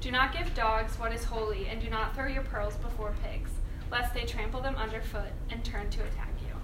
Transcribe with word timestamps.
Do 0.00 0.12
not 0.12 0.32
give 0.32 0.54
dogs 0.54 0.96
what 0.96 1.12
is 1.12 1.24
holy, 1.24 1.66
and 1.66 1.80
do 1.80 1.90
not 1.90 2.14
throw 2.14 2.28
your 2.28 2.44
pearls 2.44 2.76
before 2.76 3.14
pigs, 3.24 3.50
lest 3.90 4.14
they 4.14 4.24
trample 4.24 4.60
them 4.60 4.76
underfoot 4.76 5.32
and 5.50 5.64
turn 5.64 5.90
to 5.90 6.00
attack 6.04 6.30
you. 6.40 6.54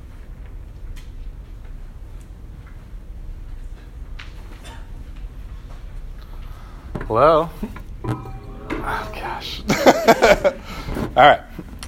Hello? 7.06 7.50
Oh, 8.04 9.10
gosh. 9.12 9.62
All 11.16 11.28
right. 11.28 11.40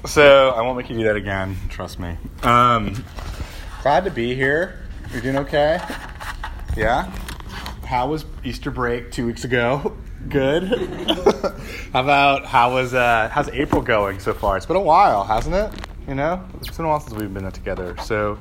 So 0.04 0.50
I 0.50 0.62
won't 0.62 0.76
make 0.76 0.90
you 0.90 0.96
do 0.96 1.04
that 1.04 1.16
again. 1.16 1.56
Trust 1.68 2.00
me. 2.00 2.16
Um, 2.42 3.04
glad 3.82 4.04
to 4.04 4.10
be 4.10 4.34
here. 4.34 4.80
You're 5.12 5.22
doing 5.22 5.36
okay? 5.38 5.80
Yeah? 6.76 7.10
How 7.84 8.08
was 8.08 8.24
Easter 8.42 8.72
break 8.72 9.12
two 9.12 9.26
weeks 9.26 9.44
ago? 9.44 9.96
Good. 10.28 10.64
how 11.92 12.00
about 12.00 12.44
how 12.46 12.74
was 12.74 12.94
uh, 12.94 13.28
how's 13.32 13.48
April 13.50 13.82
going 13.82 14.18
so 14.20 14.34
far? 14.34 14.56
It's 14.56 14.66
been 14.66 14.76
a 14.76 14.80
while, 14.80 15.24
hasn't 15.24 15.54
it? 15.54 15.70
You 16.08 16.14
know, 16.14 16.44
it's 16.58 16.76
been 16.76 16.86
a 16.86 16.88
while 16.88 17.00
since 17.00 17.14
we've 17.14 17.32
been 17.32 17.50
together. 17.50 17.96
So, 18.04 18.38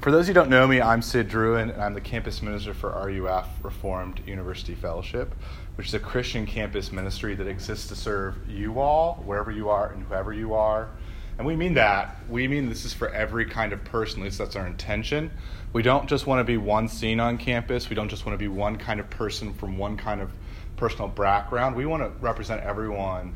for 0.00 0.10
those 0.10 0.26
who 0.26 0.32
don't 0.32 0.50
know 0.50 0.66
me, 0.66 0.80
I'm 0.80 1.02
Sid 1.02 1.28
Druin, 1.28 1.72
and 1.72 1.82
I'm 1.82 1.94
the 1.94 2.00
campus 2.00 2.42
minister 2.42 2.74
for 2.74 2.90
RUF 2.90 3.48
Reformed 3.62 4.20
University 4.26 4.74
Fellowship 4.74 5.34
which 5.76 5.88
is 5.88 5.94
a 5.94 5.98
Christian 5.98 6.46
campus 6.46 6.92
ministry 6.92 7.34
that 7.34 7.46
exists 7.46 7.88
to 7.88 7.96
serve 7.96 8.36
you 8.48 8.78
all, 8.78 9.14
wherever 9.24 9.50
you 9.50 9.70
are 9.70 9.90
and 9.90 10.04
whoever 10.04 10.32
you 10.32 10.54
are. 10.54 10.88
And 11.36 11.46
we 11.46 11.56
mean 11.56 11.74
that. 11.74 12.16
We 12.28 12.46
mean 12.46 12.68
this 12.68 12.84
is 12.84 12.92
for 12.92 13.08
every 13.08 13.44
kind 13.46 13.72
of 13.72 13.82
person, 13.84 14.20
at 14.20 14.24
least 14.24 14.38
that's 14.38 14.54
our 14.54 14.68
intention. 14.68 15.32
We 15.72 15.82
don't 15.82 16.08
just 16.08 16.28
want 16.28 16.38
to 16.38 16.44
be 16.44 16.56
one 16.56 16.86
scene 16.86 17.18
on 17.18 17.38
campus, 17.38 17.90
we 17.90 17.96
don't 17.96 18.08
just 18.08 18.24
want 18.24 18.34
to 18.34 18.38
be 18.38 18.48
one 18.48 18.76
kind 18.76 19.00
of 19.00 19.10
person 19.10 19.52
from 19.52 19.76
one 19.76 19.96
kind 19.96 20.20
of 20.20 20.30
personal 20.76 21.08
background. 21.08 21.76
We 21.76 21.86
want 21.86 22.02
to 22.02 22.10
represent 22.20 22.62
everyone 22.62 23.34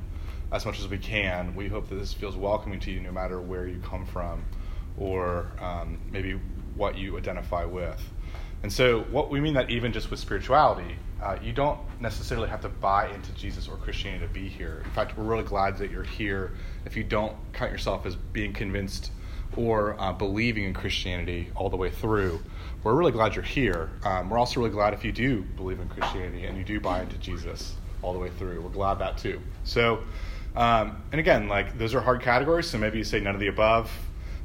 as 0.52 0.64
much 0.64 0.80
as 0.80 0.88
we 0.88 0.98
can. 0.98 1.54
We 1.54 1.68
hope 1.68 1.88
that 1.88 1.96
this 1.96 2.12
feels 2.12 2.36
welcoming 2.36 2.80
to 2.80 2.90
you 2.90 3.00
no 3.00 3.12
matter 3.12 3.40
where 3.40 3.66
you 3.66 3.80
come 3.80 4.06
from 4.06 4.44
or 4.98 5.46
um, 5.60 5.98
maybe 6.10 6.40
what 6.74 6.96
you 6.96 7.16
identify 7.16 7.64
with. 7.64 8.00
And 8.62 8.72
so, 8.72 9.02
what 9.02 9.30
we 9.30 9.40
mean 9.40 9.54
that 9.54 9.70
even 9.70 9.92
just 9.92 10.10
with 10.10 10.18
spirituality, 10.18 10.96
uh, 11.22 11.36
you 11.42 11.52
don't 11.52 11.78
necessarily 12.00 12.48
have 12.48 12.60
to 12.62 12.68
buy 12.68 13.08
into 13.08 13.32
Jesus 13.32 13.68
or 13.68 13.76
Christianity 13.76 14.26
to 14.26 14.32
be 14.32 14.48
here. 14.48 14.82
In 14.84 14.90
fact, 14.90 15.16
we're 15.16 15.24
really 15.24 15.44
glad 15.44 15.78
that 15.78 15.90
you're 15.90 16.02
here 16.02 16.52
if 16.84 16.96
you 16.96 17.04
don't 17.04 17.36
count 17.52 17.70
yourself 17.70 18.04
as 18.04 18.16
being 18.16 18.52
convinced 18.52 19.12
or 19.56 20.00
uh, 20.00 20.12
believing 20.12 20.64
in 20.64 20.74
Christianity 20.74 21.50
all 21.54 21.70
the 21.70 21.76
way 21.76 21.90
through. 21.90 22.40
We're 22.84 22.94
really 22.94 23.12
glad 23.12 23.34
you're 23.34 23.44
here. 23.44 23.90
Um, 24.04 24.30
we're 24.30 24.38
also 24.38 24.60
really 24.60 24.72
glad 24.72 24.94
if 24.94 25.04
you 25.04 25.10
do 25.10 25.42
believe 25.56 25.80
in 25.80 25.88
Christianity 25.88 26.46
and 26.46 26.56
you 26.56 26.64
do 26.64 26.78
buy 26.78 27.02
into 27.02 27.16
Jesus 27.18 27.74
all 28.02 28.12
the 28.12 28.20
way 28.20 28.30
through. 28.30 28.60
We're 28.60 28.70
glad 28.70 29.00
that 29.00 29.18
too. 29.18 29.40
So, 29.64 30.04
um, 30.54 31.02
and 31.10 31.18
again, 31.20 31.48
like 31.48 31.76
those 31.76 31.94
are 31.94 32.00
hard 32.00 32.22
categories, 32.22 32.68
so 32.68 32.78
maybe 32.78 32.98
you 32.98 33.04
say 33.04 33.18
none 33.18 33.34
of 33.34 33.40
the 33.40 33.48
above, 33.48 33.90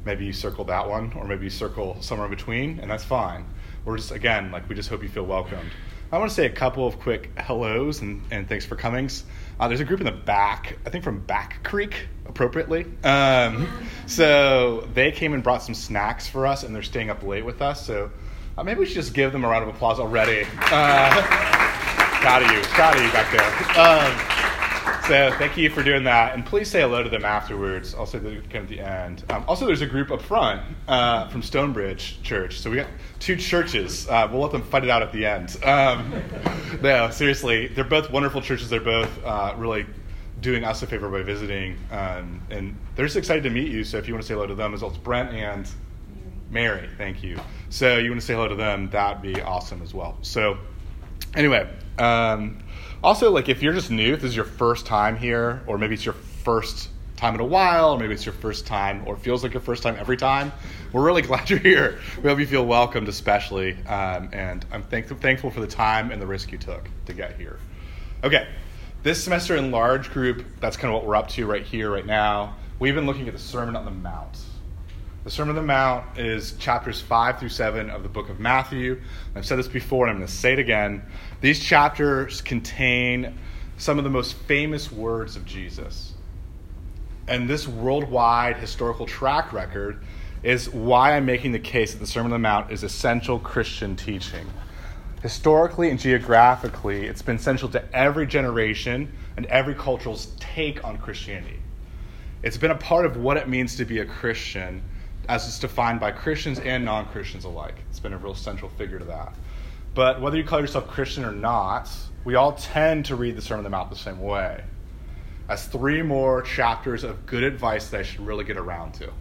maybe 0.04 0.24
you 0.24 0.32
circle 0.32 0.64
that 0.64 0.88
one, 0.88 1.12
or 1.14 1.26
maybe 1.26 1.44
you 1.44 1.50
circle 1.50 1.96
somewhere 2.00 2.26
in 2.26 2.34
between, 2.34 2.80
and 2.80 2.90
that's 2.90 3.04
fine. 3.04 3.46
We're 3.84 3.98
just, 3.98 4.10
again, 4.10 4.50
like 4.50 4.68
we 4.68 4.74
just 4.74 4.88
hope 4.88 5.02
you 5.02 5.08
feel 5.08 5.26
welcomed. 5.26 5.70
I 6.10 6.18
want 6.18 6.30
to 6.30 6.34
say 6.34 6.46
a 6.46 6.50
couple 6.50 6.86
of 6.86 6.98
quick 7.00 7.36
hellos 7.38 8.00
and, 8.00 8.22
and 8.30 8.48
thanks 8.48 8.64
for 8.66 8.76
comings. 8.76 9.24
Uh, 9.58 9.68
there's 9.68 9.80
a 9.80 9.84
group 9.84 10.00
in 10.00 10.06
the 10.06 10.12
back, 10.12 10.76
I 10.84 10.90
think 10.90 11.02
from 11.04 11.20
Back 11.20 11.62
Creek, 11.62 12.08
appropriately. 12.26 12.86
Um, 13.02 13.68
so 14.06 14.88
they 14.92 15.12
came 15.12 15.34
and 15.34 15.42
brought 15.42 15.62
some 15.62 15.74
snacks 15.74 16.28
for 16.28 16.46
us, 16.46 16.64
and 16.64 16.74
they're 16.74 16.82
staying 16.82 17.10
up 17.10 17.22
late 17.22 17.44
with 17.44 17.62
us. 17.62 17.84
So 17.84 18.10
uh, 18.56 18.62
maybe 18.62 18.80
we 18.80 18.86
should 18.86 18.94
just 18.94 19.14
give 19.14 19.32
them 19.32 19.44
a 19.44 19.48
round 19.48 19.68
of 19.68 19.74
applause 19.74 19.98
already. 19.98 20.46
Uh, 20.70 21.22
proud 22.20 22.42
of 22.42 22.50
you, 22.50 22.60
proud 22.62 22.96
of 22.96 23.02
you 23.02 23.10
back 23.12 23.30
there. 23.32 23.80
Um, 23.80 24.34
so 25.08 25.30
thank 25.38 25.58
you 25.58 25.68
for 25.68 25.82
doing 25.82 26.04
that, 26.04 26.34
and 26.34 26.46
please 26.46 26.70
say 26.70 26.80
hello 26.80 27.02
to 27.02 27.10
them 27.10 27.26
afterwards. 27.26 27.94
I'll 27.94 28.06
say 28.06 28.18
that 28.18 28.32
again 28.32 28.62
at 28.62 28.68
the 28.68 28.80
end. 28.80 29.22
Um, 29.28 29.44
also, 29.46 29.66
there's 29.66 29.82
a 29.82 29.86
group 29.86 30.10
up 30.10 30.22
front 30.22 30.62
uh, 30.88 31.28
from 31.28 31.42
Stonebridge 31.42 32.22
Church. 32.22 32.60
So 32.60 32.70
we 32.70 32.76
got 32.76 32.86
two 33.18 33.36
churches. 33.36 34.08
Uh, 34.08 34.26
we'll 34.32 34.40
let 34.40 34.52
them 34.52 34.62
fight 34.62 34.82
it 34.82 34.88
out 34.88 35.02
at 35.02 35.12
the 35.12 35.26
end. 35.26 35.62
Um, 35.62 36.22
no, 36.82 37.10
seriously, 37.10 37.66
they're 37.66 37.84
both 37.84 38.10
wonderful 38.10 38.40
churches. 38.40 38.70
They're 38.70 38.80
both 38.80 39.22
uh, 39.24 39.54
really 39.58 39.84
doing 40.40 40.64
us 40.64 40.82
a 40.82 40.86
favor 40.86 41.10
by 41.10 41.22
visiting, 41.22 41.76
um, 41.90 42.40
and 42.48 42.74
they're 42.96 43.04
just 43.04 43.16
excited 43.16 43.42
to 43.42 43.50
meet 43.50 43.70
you. 43.70 43.84
So 43.84 43.98
if 43.98 44.08
you 44.08 44.14
want 44.14 44.22
to 44.22 44.28
say 44.28 44.32
hello 44.34 44.46
to 44.46 44.54
them, 44.54 44.72
as 44.72 44.80
well 44.80 44.90
as 44.90 44.96
Brent 44.96 45.34
and 45.34 45.68
Mary, 46.54 46.88
thank 46.96 47.22
you. 47.22 47.38
So 47.68 47.98
you 47.98 48.10
want 48.10 48.20
to 48.20 48.26
say 48.26 48.32
hello 48.32 48.46
to 48.46 48.54
them, 48.54 48.88
that'd 48.90 49.20
be 49.20 49.42
awesome 49.42 49.82
as 49.82 49.92
well. 49.92 50.16
So 50.22 50.56
anyway. 51.34 51.68
Um, 51.98 52.60
also, 53.02 53.30
like 53.30 53.48
if 53.48 53.60
you're 53.62 53.74
just 53.74 53.90
new, 53.90 54.14
if 54.14 54.22
this 54.22 54.30
is 54.30 54.36
your 54.36 54.44
first 54.44 54.86
time 54.86 55.16
here, 55.16 55.62
or 55.66 55.76
maybe 55.78 55.94
it's 55.94 56.04
your 56.04 56.14
first 56.14 56.88
time 57.16 57.34
in 57.34 57.40
a 57.40 57.44
while, 57.44 57.90
or 57.90 57.98
maybe 57.98 58.14
it's 58.14 58.24
your 58.24 58.32
first 58.32 58.66
time, 58.66 59.02
or 59.04 59.16
feels 59.16 59.42
like 59.42 59.52
your 59.52 59.60
first 59.60 59.82
time 59.82 59.96
every 59.98 60.16
time, 60.16 60.52
we're 60.92 61.04
really 61.04 61.22
glad 61.30 61.50
you're 61.50 61.58
here. 61.58 61.98
We 62.22 62.30
hope 62.30 62.38
you 62.38 62.46
feel 62.46 62.64
welcomed, 62.64 63.08
especially, 63.08 63.72
um, 63.86 64.30
and 64.32 64.64
I'm 64.72 64.84
thank- 64.84 65.08
thankful 65.20 65.50
for 65.50 65.60
the 65.60 65.66
time 65.66 66.12
and 66.12 66.22
the 66.22 66.26
risk 66.26 66.52
you 66.52 66.58
took 66.58 66.88
to 67.06 67.12
get 67.12 67.36
here. 67.36 67.58
Okay, 68.22 68.48
this 69.02 69.22
semester 69.22 69.56
in 69.56 69.70
large 69.70 70.10
group, 70.12 70.46
that's 70.60 70.76
kind 70.76 70.94
of 70.94 71.00
what 71.00 71.06
we're 71.06 71.16
up 71.16 71.28
to 71.30 71.46
right 71.46 71.64
here, 71.64 71.90
right 71.90 72.06
now. 72.06 72.54
We've 72.78 72.94
been 72.94 73.06
looking 73.06 73.26
at 73.26 73.34
the 73.34 73.40
Sermon 73.40 73.76
on 73.76 73.84
the 73.84 73.90
Mount. 73.90 74.38
The 75.24 75.30
Sermon 75.30 75.56
on 75.56 75.62
the 75.62 75.66
Mount 75.66 76.18
is 76.18 76.52
chapters 76.58 77.00
5 77.00 77.40
through 77.40 77.48
7 77.48 77.88
of 77.88 78.02
the 78.02 78.10
book 78.10 78.28
of 78.28 78.40
Matthew. 78.40 79.00
I've 79.34 79.46
said 79.46 79.58
this 79.58 79.68
before, 79.68 80.04
and 80.04 80.10
I'm 80.10 80.18
going 80.18 80.26
to 80.26 80.32
say 80.32 80.52
it 80.52 80.58
again. 80.58 81.02
These 81.40 81.60
chapters 81.60 82.42
contain 82.42 83.38
some 83.78 83.96
of 83.96 84.04
the 84.04 84.10
most 84.10 84.34
famous 84.34 84.92
words 84.92 85.34
of 85.36 85.46
Jesus. 85.46 86.12
And 87.26 87.48
this 87.48 87.66
worldwide 87.66 88.58
historical 88.58 89.06
track 89.06 89.54
record 89.54 90.04
is 90.42 90.68
why 90.68 91.16
I'm 91.16 91.24
making 91.24 91.52
the 91.52 91.58
case 91.58 91.94
that 91.94 92.00
the 92.00 92.06
Sermon 92.06 92.30
on 92.30 92.42
the 92.42 92.46
Mount 92.46 92.70
is 92.70 92.82
essential 92.82 93.38
Christian 93.38 93.96
teaching. 93.96 94.46
Historically 95.22 95.88
and 95.88 95.98
geographically, 95.98 97.06
it's 97.06 97.22
been 97.22 97.38
central 97.38 97.70
to 97.70 97.96
every 97.96 98.26
generation 98.26 99.10
and 99.38 99.46
every 99.46 99.74
culture's 99.74 100.34
take 100.38 100.84
on 100.84 100.98
Christianity. 100.98 101.60
It's 102.42 102.58
been 102.58 102.72
a 102.72 102.76
part 102.76 103.06
of 103.06 103.16
what 103.16 103.38
it 103.38 103.48
means 103.48 103.76
to 103.76 103.86
be 103.86 104.00
a 104.00 104.04
Christian 104.04 104.82
as 105.28 105.46
it's 105.46 105.58
defined 105.58 106.00
by 106.00 106.12
Christians 106.12 106.58
and 106.60 106.84
non 106.84 107.06
Christians 107.06 107.44
alike. 107.44 107.76
It's 107.90 108.00
been 108.00 108.12
a 108.12 108.18
real 108.18 108.34
central 108.34 108.70
figure 108.70 108.98
to 108.98 109.04
that. 109.06 109.34
But 109.94 110.20
whether 110.20 110.36
you 110.36 110.44
call 110.44 110.60
yourself 110.60 110.88
Christian 110.88 111.24
or 111.24 111.32
not, 111.32 111.88
we 112.24 112.34
all 112.34 112.52
tend 112.52 113.06
to 113.06 113.16
read 113.16 113.36
the 113.36 113.42
Sermon 113.42 113.60
on 113.60 113.64
the 113.64 113.76
Mount 113.76 113.90
the 113.90 113.96
same 113.96 114.20
way 114.20 114.64
as 115.48 115.66
three 115.66 116.02
more 116.02 116.42
chapters 116.42 117.04
of 117.04 117.26
good 117.26 117.42
advice 117.42 117.88
that 117.90 118.00
I 118.00 118.02
should 118.02 118.26
really 118.26 118.44
get 118.44 118.56
around 118.56 118.92
to. 118.94 119.12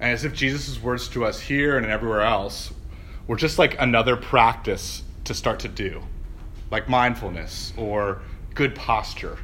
And 0.00 0.12
as 0.12 0.24
if 0.24 0.34
Jesus' 0.34 0.80
words 0.80 1.08
to 1.08 1.24
us 1.24 1.40
here 1.40 1.76
and 1.76 1.86
everywhere 1.86 2.20
else 2.20 2.72
were 3.26 3.36
just 3.36 3.58
like 3.58 3.80
another 3.80 4.16
practice 4.16 5.02
to 5.24 5.34
start 5.34 5.60
to 5.60 5.68
do, 5.68 6.02
like 6.70 6.88
mindfulness 6.88 7.72
or 7.76 8.20
good 8.54 8.74
posture 8.74 9.38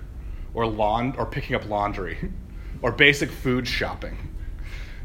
or 0.53 0.67
lawn 0.67 1.15
or 1.19 1.27
picking 1.27 1.57
up 1.57 1.69
laundry 1.69 2.31
or 2.83 2.93
basic 2.93 3.31
food 3.31 3.67
shopping 3.67 4.17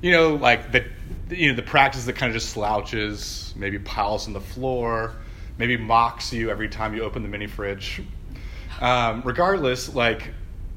you 0.01 0.11
know, 0.11 0.35
like 0.35 0.71
the 0.71 0.85
you 1.29 1.49
know 1.49 1.55
the 1.55 1.61
practice 1.61 2.05
that 2.05 2.15
kind 2.15 2.29
of 2.29 2.33
just 2.33 2.49
slouches, 2.49 3.53
maybe 3.55 3.79
piles 3.79 4.27
on 4.27 4.33
the 4.33 4.41
floor, 4.41 5.13
maybe 5.57 5.77
mocks 5.77 6.31
you 6.33 6.49
every 6.49 6.69
time 6.69 6.95
you 6.95 7.03
open 7.03 7.23
the 7.23 7.29
mini 7.29 7.47
fridge. 7.47 8.01
Um, 8.81 9.21
regardless, 9.25 9.93
like 9.93 10.33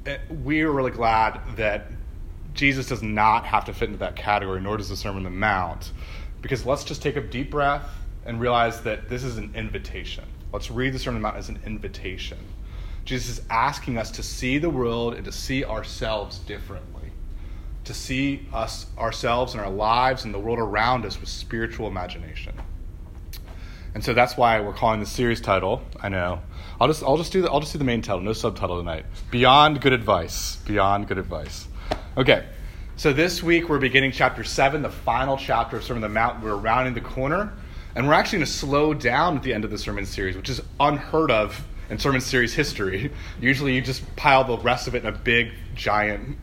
eh, 0.06 0.19
we 0.42 0.62
are 0.62 0.70
really 0.70 0.90
glad 0.90 1.40
that 1.56 1.86
Jesus 2.54 2.86
does 2.86 3.02
not 3.02 3.46
have 3.46 3.64
to 3.66 3.72
fit 3.72 3.86
into 3.86 3.98
that 4.00 4.16
category, 4.16 4.60
nor 4.60 4.76
does 4.76 4.88
the 4.88 4.96
Sermon 4.96 5.19
on 5.19 5.24
the 5.24 5.30
Mount, 5.30 5.92
because 6.42 6.66
let's 6.66 6.84
just 6.84 7.00
take 7.00 7.16
a 7.16 7.20
deep 7.20 7.50
breath 7.50 7.88
and 8.26 8.40
realize 8.40 8.82
that 8.82 9.08
this 9.08 9.24
is 9.24 9.38
an 9.38 9.52
invitation. 9.54 10.24
Let's 10.52 10.70
read 10.70 10.92
the 10.92 10.98
Sermon 10.98 11.16
on 11.16 11.22
the 11.22 11.28
Mount 11.28 11.36
as 11.38 11.48
an 11.48 11.60
invitation. 11.64 12.38
Jesus 13.04 13.38
is 13.38 13.44
asking 13.50 13.98
us 13.98 14.10
to 14.12 14.22
see 14.22 14.58
the 14.58 14.70
world 14.70 15.14
and 15.14 15.24
to 15.24 15.32
see 15.32 15.64
ourselves 15.64 16.38
differently 16.40 17.01
to 17.84 17.94
see 17.94 18.46
us 18.52 18.87
ourselves 18.96 19.55
and 19.55 19.62
our 19.62 19.70
lives 19.70 20.25
and 20.25 20.32
the 20.32 20.38
world 20.38 20.58
around 20.58 21.05
us 21.05 21.20
with 21.20 21.29
spiritual 21.29 21.88
imagination. 21.88 22.55
And 23.94 24.02
so 24.02 24.14
that's 24.14 24.37
why 24.37 24.61
we're 24.61 24.73
calling 24.73 25.00
the 25.00 25.06
series 25.06 25.40
title, 25.40 25.82
I 26.00 26.08
know, 26.08 26.40
I'll 26.81 26.88
just 26.88 27.02
I'll 27.02 27.19
just 27.19 27.32
do 27.32 27.43
the 27.43 27.50
I'll 27.50 27.61
just 27.61 27.73
do 27.73 27.79
the 27.79 27.84
main 27.84 28.02
title, 28.02 28.23
no 28.23 28.32
subtitle 28.32 28.79
tonight. 28.79 29.05
Beyond 29.31 29.81
good 29.81 29.93
advice. 29.93 30.56
Beyond 30.56 31.08
good 31.08 31.19
advice. 31.19 31.69
Okay. 32.17 32.46
So 32.96 33.12
this 33.12 33.43
week 33.43 33.69
we're 33.69 33.79
beginning 33.79 34.12
chapter 34.12 34.44
seven, 34.44 34.82
the 34.82 34.90
final 34.90 35.37
chapter 35.37 35.76
of 35.76 35.84
Sermon 35.84 36.05
on 36.05 36.11
the 36.11 36.14
Mount. 36.14 36.43
We're 36.43 36.56
rounding 36.56 36.94
the 36.94 37.00
corner, 37.00 37.52
and 37.94 38.06
we're 38.06 38.14
actually 38.14 38.38
going 38.38 38.46
to 38.46 38.52
slow 38.52 38.94
down 38.94 39.37
at 39.37 39.43
the 39.43 39.52
end 39.52 39.64
of 39.64 39.70
the 39.70 39.79
sermon 39.79 40.06
series, 40.06 40.37
which 40.37 40.49
is 40.49 40.61
unheard 40.79 41.31
of 41.31 41.67
in 41.93 41.99
sermon 41.99 42.23
series 42.23 42.55
history. 42.55 43.12
Usually 43.39 43.75
you 43.75 43.83
just 43.83 44.17
pile 44.17 44.44
the 44.44 44.56
rest 44.56 44.89
of 44.89 44.94
it 44.94 45.05
in 45.05 45.15
a 45.15 45.17
big 45.17 45.53
giant 45.75 46.39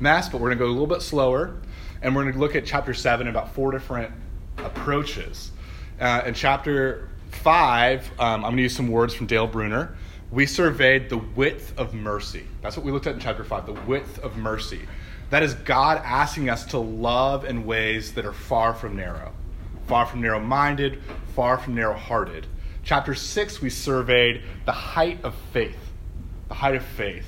mess, 0.00 0.30
but 0.30 0.40
we're 0.40 0.48
going 0.48 0.58
to 0.58 0.64
go 0.64 0.70
a 0.70 0.72
little 0.72 0.86
bit 0.86 1.02
slower, 1.02 1.56
and 2.00 2.16
we're 2.16 2.22
going 2.22 2.32
to 2.32 2.40
look 2.40 2.56
at 2.56 2.64
chapter 2.64 2.94
seven 2.94 3.28
about 3.28 3.54
four 3.54 3.70
different 3.70 4.10
approaches. 4.56 5.52
Uh, 6.00 6.22
in 6.24 6.32
chapter 6.32 7.10
five, 7.30 8.10
um, 8.18 8.36
I'm 8.36 8.52
going 8.52 8.56
to 8.56 8.62
use 8.62 8.74
some 8.74 8.88
words 8.88 9.12
from 9.12 9.26
Dale 9.26 9.46
Bruner. 9.46 9.94
We 10.30 10.46
surveyed 10.46 11.10
the 11.10 11.18
width 11.18 11.78
of 11.78 11.92
mercy. 11.92 12.44
That's 12.62 12.74
what 12.74 12.86
we 12.86 12.90
looked 12.90 13.06
at 13.06 13.14
in 13.14 13.20
chapter 13.20 13.44
five, 13.44 13.66
the 13.66 13.74
width 13.74 14.18
of 14.20 14.38
mercy. 14.38 14.80
That 15.28 15.42
is 15.42 15.52
God 15.52 16.00
asking 16.02 16.48
us 16.48 16.64
to 16.66 16.78
love 16.78 17.44
in 17.44 17.66
ways 17.66 18.14
that 18.14 18.24
are 18.24 18.32
far 18.32 18.72
from 18.72 18.96
narrow, 18.96 19.34
far 19.86 20.06
from 20.06 20.22
narrow 20.22 20.40
minded, 20.40 21.02
far 21.34 21.58
from 21.58 21.74
narrow 21.74 21.94
hearted. 21.94 22.46
Chapter 22.84 23.14
6, 23.14 23.62
we 23.62 23.70
surveyed 23.70 24.42
the 24.66 24.72
height 24.72 25.24
of 25.24 25.34
faith. 25.54 25.78
The 26.48 26.54
height 26.54 26.74
of 26.74 26.84
faith. 26.84 27.26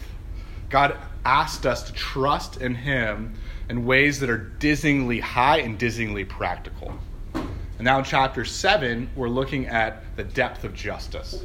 God 0.69 0.99
asked 1.25 1.65
us 1.65 1.83
to 1.85 1.95
trust 1.95 2.61
in 2.61 2.75
Him 2.75 3.35
in 3.71 3.87
ways 3.87 4.21
that 4.21 4.29
are 4.29 4.53
dizzyingly 4.59 5.19
high 5.19 5.61
and 5.61 5.79
dizzyingly 5.79 6.29
practical. 6.29 6.93
And 7.35 7.85
now 7.85 7.99
in 7.99 8.05
chapter 8.05 8.45
7, 8.45 9.09
we're 9.17 9.31
looking 9.31 9.67
at 9.67 10.05
the 10.17 10.25
depth 10.25 10.65
of 10.65 10.75
justice. 10.75 11.43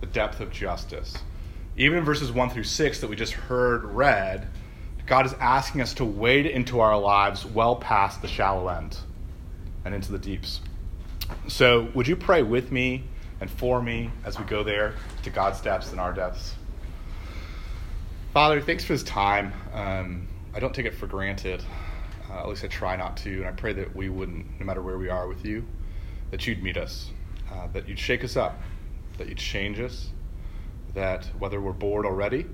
The 0.00 0.06
depth 0.06 0.40
of 0.40 0.50
justice. 0.50 1.14
Even 1.76 1.98
in 1.98 2.04
verses 2.04 2.32
1 2.32 2.48
through 2.48 2.64
6 2.64 3.00
that 3.00 3.10
we 3.10 3.16
just 3.16 3.34
heard 3.34 3.84
read, 3.84 4.48
God 5.06 5.26
is 5.26 5.34
asking 5.34 5.82
us 5.82 5.92
to 5.94 6.04
wade 6.04 6.46
into 6.46 6.80
our 6.80 6.98
lives 6.98 7.44
well 7.44 7.76
past 7.76 8.22
the 8.22 8.28
shallow 8.28 8.68
end 8.68 8.96
and 9.84 9.94
into 9.94 10.12
the 10.12 10.18
deeps. 10.18 10.60
So, 11.48 11.88
would 11.94 12.08
you 12.08 12.16
pray 12.16 12.42
with 12.42 12.72
me 12.72 13.04
and 13.40 13.50
for 13.50 13.82
me 13.82 14.10
as 14.24 14.38
we 14.38 14.44
go 14.44 14.62
there 14.62 14.94
to 15.24 15.30
God's 15.30 15.60
depths 15.60 15.90
and 15.90 16.00
our 16.00 16.12
depths? 16.12 16.54
Father, 18.32 18.60
thanks 18.60 18.84
for 18.84 18.94
this 18.94 19.02
time. 19.02 19.52
Um, 19.72 20.28
I 20.54 20.60
don't 20.60 20.74
take 20.74 20.86
it 20.86 20.94
for 20.94 21.06
granted. 21.06 21.62
Uh, 22.30 22.38
at 22.40 22.48
least 22.48 22.64
I 22.64 22.68
try 22.68 22.96
not 22.96 23.16
to. 23.18 23.38
And 23.38 23.46
I 23.46 23.52
pray 23.52 23.72
that 23.74 23.94
we 23.94 24.08
wouldn't, 24.08 24.58
no 24.58 24.64
matter 24.64 24.82
where 24.82 24.96
we 24.98 25.08
are 25.08 25.28
with 25.28 25.44
you, 25.44 25.66
that 26.30 26.46
you'd 26.46 26.62
meet 26.62 26.76
us, 26.76 27.10
uh, 27.52 27.66
that 27.74 27.88
you'd 27.88 27.98
shake 27.98 28.24
us 28.24 28.36
up, 28.36 28.58
that 29.18 29.28
you'd 29.28 29.38
change 29.38 29.80
us, 29.80 30.10
that 30.94 31.26
whether 31.38 31.60
we're 31.60 31.72
bored 31.72 32.06
already 32.06 32.46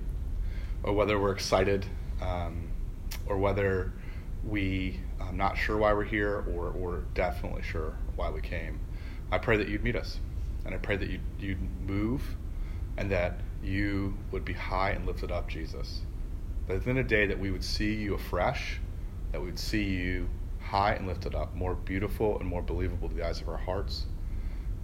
or 0.83 0.93
whether 0.93 1.19
we're 1.19 1.33
excited 1.33 1.87
um, 2.21 2.69
or 3.27 3.39
whether 3.39 3.93
we 4.45 4.99
I'm 5.21 5.37
not 5.37 5.57
sure 5.59 5.77
why 5.77 5.93
we're 5.93 6.05
here 6.05 6.45
or, 6.55 6.71
or 6.71 7.05
definitely 7.15 7.63
sure 7.63 7.95
why 8.19 8.31
we 8.31 8.41
came. 8.41 8.81
I 9.31 9.39
pray 9.39 9.57
that 9.57 9.69
you'd 9.69 9.85
meet 9.85 9.97
us. 9.97 10.19
And 10.65 10.75
I 10.75 10.79
pray 10.79 10.97
that 10.97 11.09
you'd, 11.09 11.23
you'd 11.39 11.59
move 11.87 12.37
and 12.99 13.11
that 13.11 13.41
you 13.63 14.15
would 14.33 14.45
be 14.45 14.53
high 14.53 14.91
and 14.91 15.07
lifted 15.07 15.31
up, 15.31 15.49
Jesus. 15.49 16.03
That 16.67 16.75
within 16.75 16.99
a 16.99 17.05
day 17.05 17.27
that 17.27 17.39
we 17.39 17.51
would 17.51 17.65
see 17.65 17.95
you 17.95 18.15
afresh, 18.15 18.81
that 19.33 19.41
we 19.41 19.47
would 19.47 19.59
see 19.59 19.85
you 19.85 20.29
high 20.61 20.93
and 20.93 21.07
lifted 21.07 21.35
up, 21.35 21.55
more 21.55 21.75
beautiful 21.75 22.39
and 22.39 22.47
more 22.47 22.61
believable 22.61 23.09
to 23.09 23.15
the 23.15 23.27
eyes 23.27 23.41
of 23.41 23.49
our 23.49 23.57
hearts, 23.57 24.07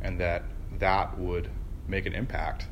and 0.00 0.18
that 0.20 0.44
that 0.78 1.18
would 1.18 1.50
make 1.86 2.06
an 2.06 2.14
impact. 2.14 2.66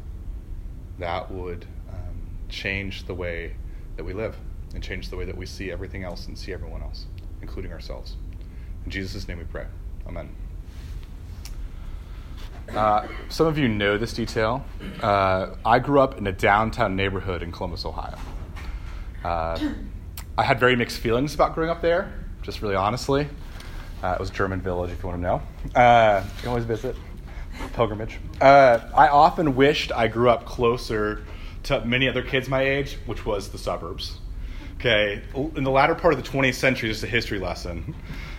That 0.99 1.31
would 1.31 1.67
um, 1.91 2.17
change 2.49 3.05
the 3.05 3.15
way 3.15 3.57
that 3.97 4.05
we 4.05 4.15
live 4.15 4.37
and 4.75 4.83
change 4.83 5.11
the 5.11 5.17
way 5.17 5.25
that 5.25 5.37
we 5.37 5.45
see 5.45 5.71
everything 5.71 6.05
else 6.05 6.27
and 6.27 6.39
see 6.39 6.53
everyone 6.53 6.83
else, 6.83 7.07
including 7.43 7.73
ourselves. 7.73 8.17
In 8.85 8.91
Jesus' 8.91 9.29
name 9.29 9.39
we 9.39 9.45
pray. 9.45 9.67
Amen. 10.07 10.35
Uh, 12.71 13.07
some 13.29 13.47
of 13.47 13.59
you 13.59 13.69
know 13.69 13.99
this 13.99 14.13
detail. 14.13 14.65
Uh, 15.03 15.55
I 15.65 15.79
grew 15.79 16.01
up 16.01 16.19
in 16.19 16.27
a 16.27 16.33
downtown 16.33 16.97
neighborhood 16.97 17.43
in 17.43 17.53
Columbus, 17.53 17.85
Ohio. 17.85 18.17
Uh, 19.25 19.59
I 20.39 20.43
had 20.43 20.59
very 20.59 20.77
mixed 20.77 20.99
feelings 20.99 21.35
about 21.35 21.55
growing 21.55 21.71
up 21.71 21.83
there, 21.83 22.13
just 22.43 22.63
really 22.63 22.75
honestly. 22.75 23.29
Uh, 24.03 24.13
it 24.15 24.21
was 24.21 24.31
German 24.31 24.61
Village, 24.61 24.91
if 24.91 25.03
you 25.03 25.09
want 25.09 25.23
to 25.23 25.23
know. 25.23 25.81
Uh, 25.81 26.23
you 26.25 26.41
can 26.41 26.49
always 26.49 26.65
visit. 26.65 26.97
Pilgrimage. 27.75 28.19
I 28.41 29.09
often 29.09 29.55
wished 29.55 29.93
I 29.93 30.09
grew 30.09 30.31
up 30.31 30.47
closer 30.47 31.25
to 31.65 31.85
many 31.85 32.09
other 32.09 32.23
kids 32.23 32.49
my 32.49 32.63
age, 32.63 32.99
which 33.07 33.25
was 33.25 33.51
the 33.51 33.59
suburbs. 33.59 34.19
Okay, 34.77 35.23
in 35.55 35.63
the 35.63 35.71
latter 35.71 35.95
part 35.95 36.13
of 36.13 36.23
the 36.23 36.29
20th 36.29 36.55
century, 36.55 36.89
just 36.89 37.05
a 37.05 37.07
history 37.07 37.39
lesson, 37.39 37.95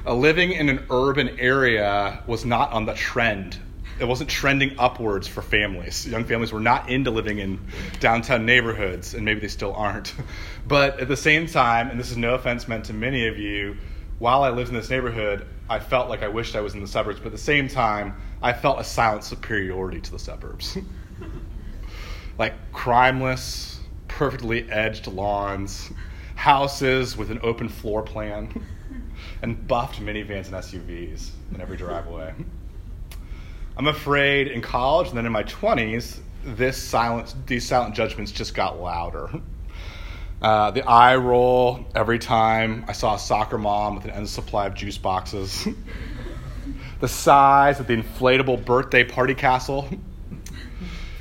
uh, 0.06 0.14
living 0.14 0.52
in 0.52 0.68
an 0.68 0.86
urban 0.90 1.40
area 1.40 2.22
was 2.28 2.44
not 2.44 2.74
on 2.74 2.86
the 2.86 2.94
trend. 2.96 3.58
It 4.00 4.06
wasn't 4.06 4.30
trending 4.30 4.76
upwards 4.80 5.28
for 5.28 5.42
families. 5.42 6.08
Young 6.08 6.24
families 6.24 6.52
were 6.52 6.60
not 6.60 6.90
into 6.90 7.12
living 7.12 7.40
in 7.40 7.60
downtown 8.00 8.46
neighborhoods, 8.46 9.14
and 9.14 9.24
maybe 9.24 9.40
they 9.40 9.48
still 9.48 9.74
aren't. 9.74 10.14
But 10.66 11.02
at 11.02 11.10
the 11.10 11.18
same 11.18 11.46
time, 11.48 11.90
and 11.90 12.00
this 12.00 12.10
is 12.10 12.16
no 12.16 12.36
offense 12.36 12.70
meant 12.70 12.86
to 12.86 12.94
many 12.94 13.28
of 13.28 13.38
you, 13.38 13.76
while 14.20 14.44
I 14.44 14.50
lived 14.50 14.70
in 14.70 14.76
this 14.76 14.90
neighborhood, 14.90 15.46
I 15.70 15.80
felt 15.80 16.08
like 16.08 16.24
I 16.24 16.30
wished 16.30 16.56
I 16.56 16.62
was 16.62 16.74
in 16.74 16.80
the 16.80 16.88
suburbs, 16.88 17.20
but 17.20 17.28
at 17.28 17.32
the 17.34 17.38
same 17.38 17.68
time, 17.68 18.16
I 18.42 18.54
felt 18.54 18.80
a 18.80 18.84
silent 18.84 19.26
superiority 19.26 20.00
to 20.00 20.12
the 20.12 20.20
suburbs. 20.20 20.78
like 22.38 22.54
crimeless, 22.72 23.80
perfectly 24.08 24.70
edged 24.72 25.08
lawns, 25.08 25.92
houses 26.36 27.18
with 27.18 27.32
an 27.32 27.40
open 27.44 27.68
floor 27.68 28.02
plan, 28.02 28.66
and 29.42 29.68
buffed 29.68 30.00
minivans 30.00 30.46
and 30.46 30.56
SUVs 30.56 31.32
in 31.54 31.60
every 31.60 31.76
driveway. 31.76 32.34
I'm 33.76 33.88
afraid 33.88 34.50
in 34.50 34.62
college 34.62 35.08
and 35.08 35.18
then 35.18 35.26
in 35.26 35.32
my 35.32 35.44
20s, 35.44 36.20
this 36.44 36.78
silence, 36.78 37.36
these 37.48 37.68
silent 37.68 37.96
judgments 37.96 38.32
just 38.32 38.54
got 38.54 38.80
louder. 38.80 39.30
Uh, 40.42 40.72
the 40.72 40.84
eye 40.88 41.16
roll 41.16 41.86
every 41.96 42.20
time 42.20 42.86
I 42.88 42.92
saw 42.92 43.16
a 43.16 43.20
soccer 43.20 43.58
mom 43.58 43.96
with 43.96 44.04
an 44.04 44.12
endless 44.12 44.32
supply 44.32 44.68
of 44.68 44.76
juice 44.76 44.98
boxes. 44.98 45.68
the 47.00 47.08
size 47.08 47.80
of 47.80 47.88
the 47.88 47.96
inflatable 47.96 48.64
birthday 48.64 49.04
party 49.04 49.34
castle. 49.34 49.90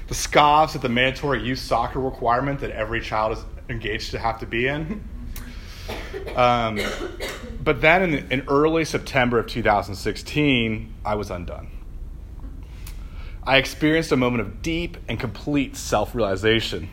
The 0.09 0.15
scoffs 0.15 0.77
at 0.77 0.83
the 0.83 0.89
mandatory 0.91 1.43
youth 1.43 1.61
soccer 1.61 2.01
requirement 2.01 2.61
that 2.61 2.71
every 2.73 3.01
child 3.01 3.39
is 3.39 3.45
engaged 3.71 4.11
to 4.11 4.19
have 4.19 4.41
to 4.41 4.47
be 4.47 4.67
in. 4.67 5.03
Um, 6.37 6.81
but 7.63 7.81
then 7.81 8.03
in, 8.03 8.33
in 8.33 8.41
early 8.49 8.85
September 8.85 9.39
of 9.39 9.47
2016, 9.47 10.95
I 11.05 11.15
was 11.15 11.31
undone. 11.31 11.71
I 13.45 13.57
experienced 13.57 14.13
a 14.13 14.17
moment 14.17 14.41
of 14.41 14.63
deep 14.63 14.97
and 15.09 15.19
complete 15.19 15.77
self-realization. 15.77 16.89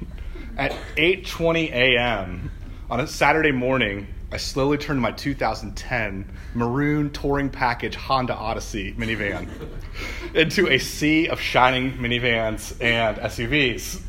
At 0.57 0.71
8:20 0.97 1.71
a.m. 1.71 2.51
on 2.89 2.99
a 2.99 3.05
Saturday 3.05 3.51
morning, 3.51 4.07
I 4.31 4.37
slowly 4.37 4.77
turned 4.79 4.99
my 4.99 5.11
2010 5.11 6.25
maroon 6.55 7.11
touring 7.11 7.51
package 7.51 7.95
Honda 7.95 8.33
Odyssey 8.33 8.93
minivan 8.93 9.47
into 10.33 10.67
a 10.67 10.79
sea 10.79 11.27
of 11.27 11.39
shining 11.39 11.93
minivans 11.93 12.75
and 12.81 13.17
SUVs. 13.17 14.01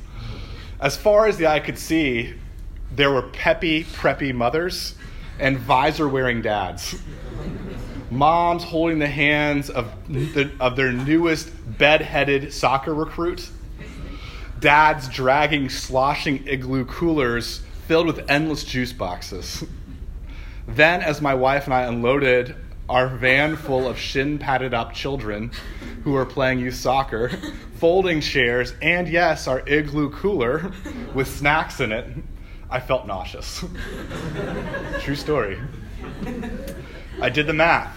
As 0.81 0.97
far 0.97 1.27
as 1.27 1.37
the 1.37 1.47
eye 1.47 1.61
could 1.61 1.79
see, 1.79 2.35
there 2.91 3.11
were 3.11 3.23
peppy, 3.23 3.85
preppy 3.85 4.35
mothers 4.35 4.95
and 5.39 5.59
visor 5.59 6.09
wearing 6.09 6.41
dads. 6.41 6.97
Moms 8.11 8.65
holding 8.65 8.99
the 8.99 9.09
hands 9.09 9.71
of, 9.71 9.93
the, 10.09 10.51
of 10.59 10.77
their 10.77 10.93
newest 10.93 11.51
bed 11.79 12.03
headed 12.03 12.53
soccer 12.53 12.93
recruit. 12.93 13.49
Dads 14.59 15.09
dragging 15.09 15.69
sloshing 15.69 16.47
igloo 16.47 16.85
coolers 16.85 17.63
filled 17.87 18.07
with 18.07 18.29
endless 18.29 18.65
juice 18.65 18.93
boxes. 18.93 19.65
Then, 20.67 21.01
as 21.03 21.21
my 21.21 21.35
wife 21.35 21.65
and 21.65 21.75
I 21.75 21.83
unloaded 21.83 22.55
our 22.89 23.09
van 23.09 23.57
full 23.57 23.89
of 23.89 23.97
shin 23.99 24.39
padded 24.39 24.75
up 24.75 24.93
children 24.93 25.53
who 26.03 26.13
were 26.13 26.27
playing 26.27 26.59
youth 26.59 26.75
soccer, 26.75 27.31
folding 27.77 28.21
chairs, 28.21 28.75
and 28.83 29.09
yes, 29.09 29.47
our 29.47 29.63
igloo 29.69 30.11
cooler 30.11 30.73
with 31.15 31.29
snacks 31.29 31.81
in 31.81 31.93
it, 31.93 32.07
I 32.69 32.81
felt 32.81 33.07
nauseous. 33.07 33.65
True 35.01 35.15
story. 35.15 35.59
I 37.21 37.29
did 37.29 37.47
the 37.47 37.53
math. 37.53 37.97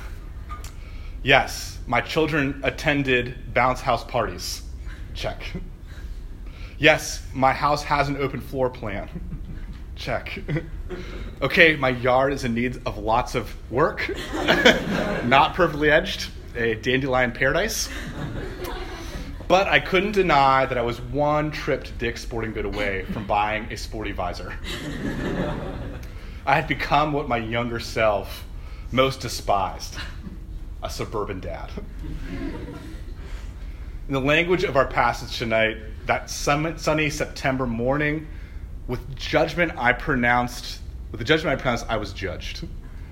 Yes, 1.24 1.80
my 1.88 2.02
children 2.02 2.60
attended 2.64 3.54
bounce 3.54 3.80
house 3.80 4.04
parties. 4.04 4.62
Check. 5.14 5.42
Yes, 6.78 7.26
my 7.34 7.54
house 7.54 7.82
has 7.84 8.10
an 8.10 8.18
open 8.18 8.42
floor 8.42 8.70
plan. 8.70 9.08
Check. 9.96 10.38
okay, 11.42 11.78
my 11.78 11.90
yard 11.90 12.34
is 12.34 12.44
in 12.44 12.54
need 12.54 12.82
of 12.86 12.98
lots 12.98 13.36
of 13.36 13.56
work. 13.72 14.14
Not 15.24 15.54
perfectly 15.54 15.90
edged. 15.90 16.30
A 16.58 16.76
dandelion 16.76 17.32
paradise. 17.32 17.88
But 19.48 19.68
I 19.68 19.80
couldn't 19.80 20.12
deny 20.12 20.66
that 20.66 20.78
I 20.78 20.82
was 20.82 21.00
one 21.00 21.52
trip 21.52 21.86
to 21.86 21.92
Dick's 21.94 22.22
Sporting 22.22 22.52
Good 22.52 22.66
away 22.66 23.06
from 23.14 23.26
buying 23.26 23.72
a 23.72 23.78
sporty 23.78 24.12
visor. 24.12 24.54
I 26.46 26.56
had 26.56 26.68
become 26.68 27.14
what 27.14 27.30
my 27.30 27.38
younger 27.38 27.80
self 27.80 28.46
most 28.92 29.22
despised 29.22 29.96
a 30.84 30.90
suburban 30.90 31.40
dad. 31.40 31.70
In 34.08 34.14
the 34.14 34.20
language 34.20 34.64
of 34.64 34.76
our 34.76 34.86
passage 34.86 35.38
tonight, 35.38 35.78
that 36.06 36.30
sunny 36.30 37.10
September 37.10 37.66
morning, 37.66 38.28
with 38.88 39.16
judgment 39.16 39.72
I 39.78 39.94
pronounced, 39.94 40.82
with 41.12 41.20
the 41.20 41.26
judgment 41.26 41.58
I 41.58 41.62
pronounced, 41.62 41.86
I 41.88 41.98
was 41.98 42.12
judged. 42.12 42.68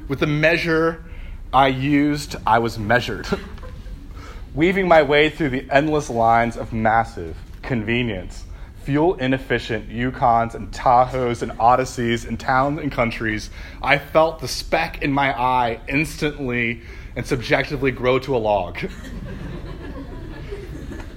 With 0.10 0.20
the 0.20 0.28
measure 0.28 1.06
I 1.54 1.68
used, 1.68 2.36
I 2.46 2.60
was 2.60 2.78
measured. 2.78 3.28
Weaving 4.54 4.88
my 4.88 5.02
way 5.02 5.30
through 5.30 5.52
the 5.52 5.66
endless 5.72 6.10
lines 6.10 6.58
of 6.58 6.74
massive 6.74 7.38
convenience, 7.62 8.44
fuel 8.84 9.16
inefficient 9.16 9.90
Yukons 9.90 10.56
and 10.56 10.72
Tahoes 10.72 11.42
and 11.42 11.54
Odysseys 11.54 12.26
and 12.26 12.38
towns 12.38 12.80
and 12.80 12.92
countries, 12.92 13.50
I 13.82 13.98
felt 13.98 14.40
the 14.40 14.48
speck 14.50 15.02
in 15.02 15.14
my 15.14 15.32
eye 15.40 15.80
instantly 15.88 16.82
and 17.16 17.26
subjectively 17.26 17.92
grow 17.92 18.20
to 18.20 18.36
a 18.36 18.40
log. 18.40 18.80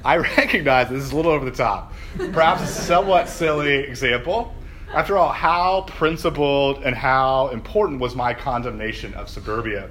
I 0.05 0.17
recognize 0.17 0.91
this 0.91 1.03
is 1.03 1.13
a 1.13 1.17
little 1.17 1.33
over 1.33 1.45
the 1.45 1.57
top, 1.57 1.95
perhaps 2.33 2.63
a 2.63 2.67
somewhat 2.67 3.29
silly 3.29 3.77
example. 3.77 4.55
After 4.93 5.17
all, 5.17 5.33
how 5.33 5.83
principled 5.89 6.85
and 6.85 6.95
how 6.95 7.49
important 7.49 8.01
was 8.01 8.15
my 8.15 8.35
condemnation 8.35 9.15
of 9.15 9.29
suburbia? 9.29 9.91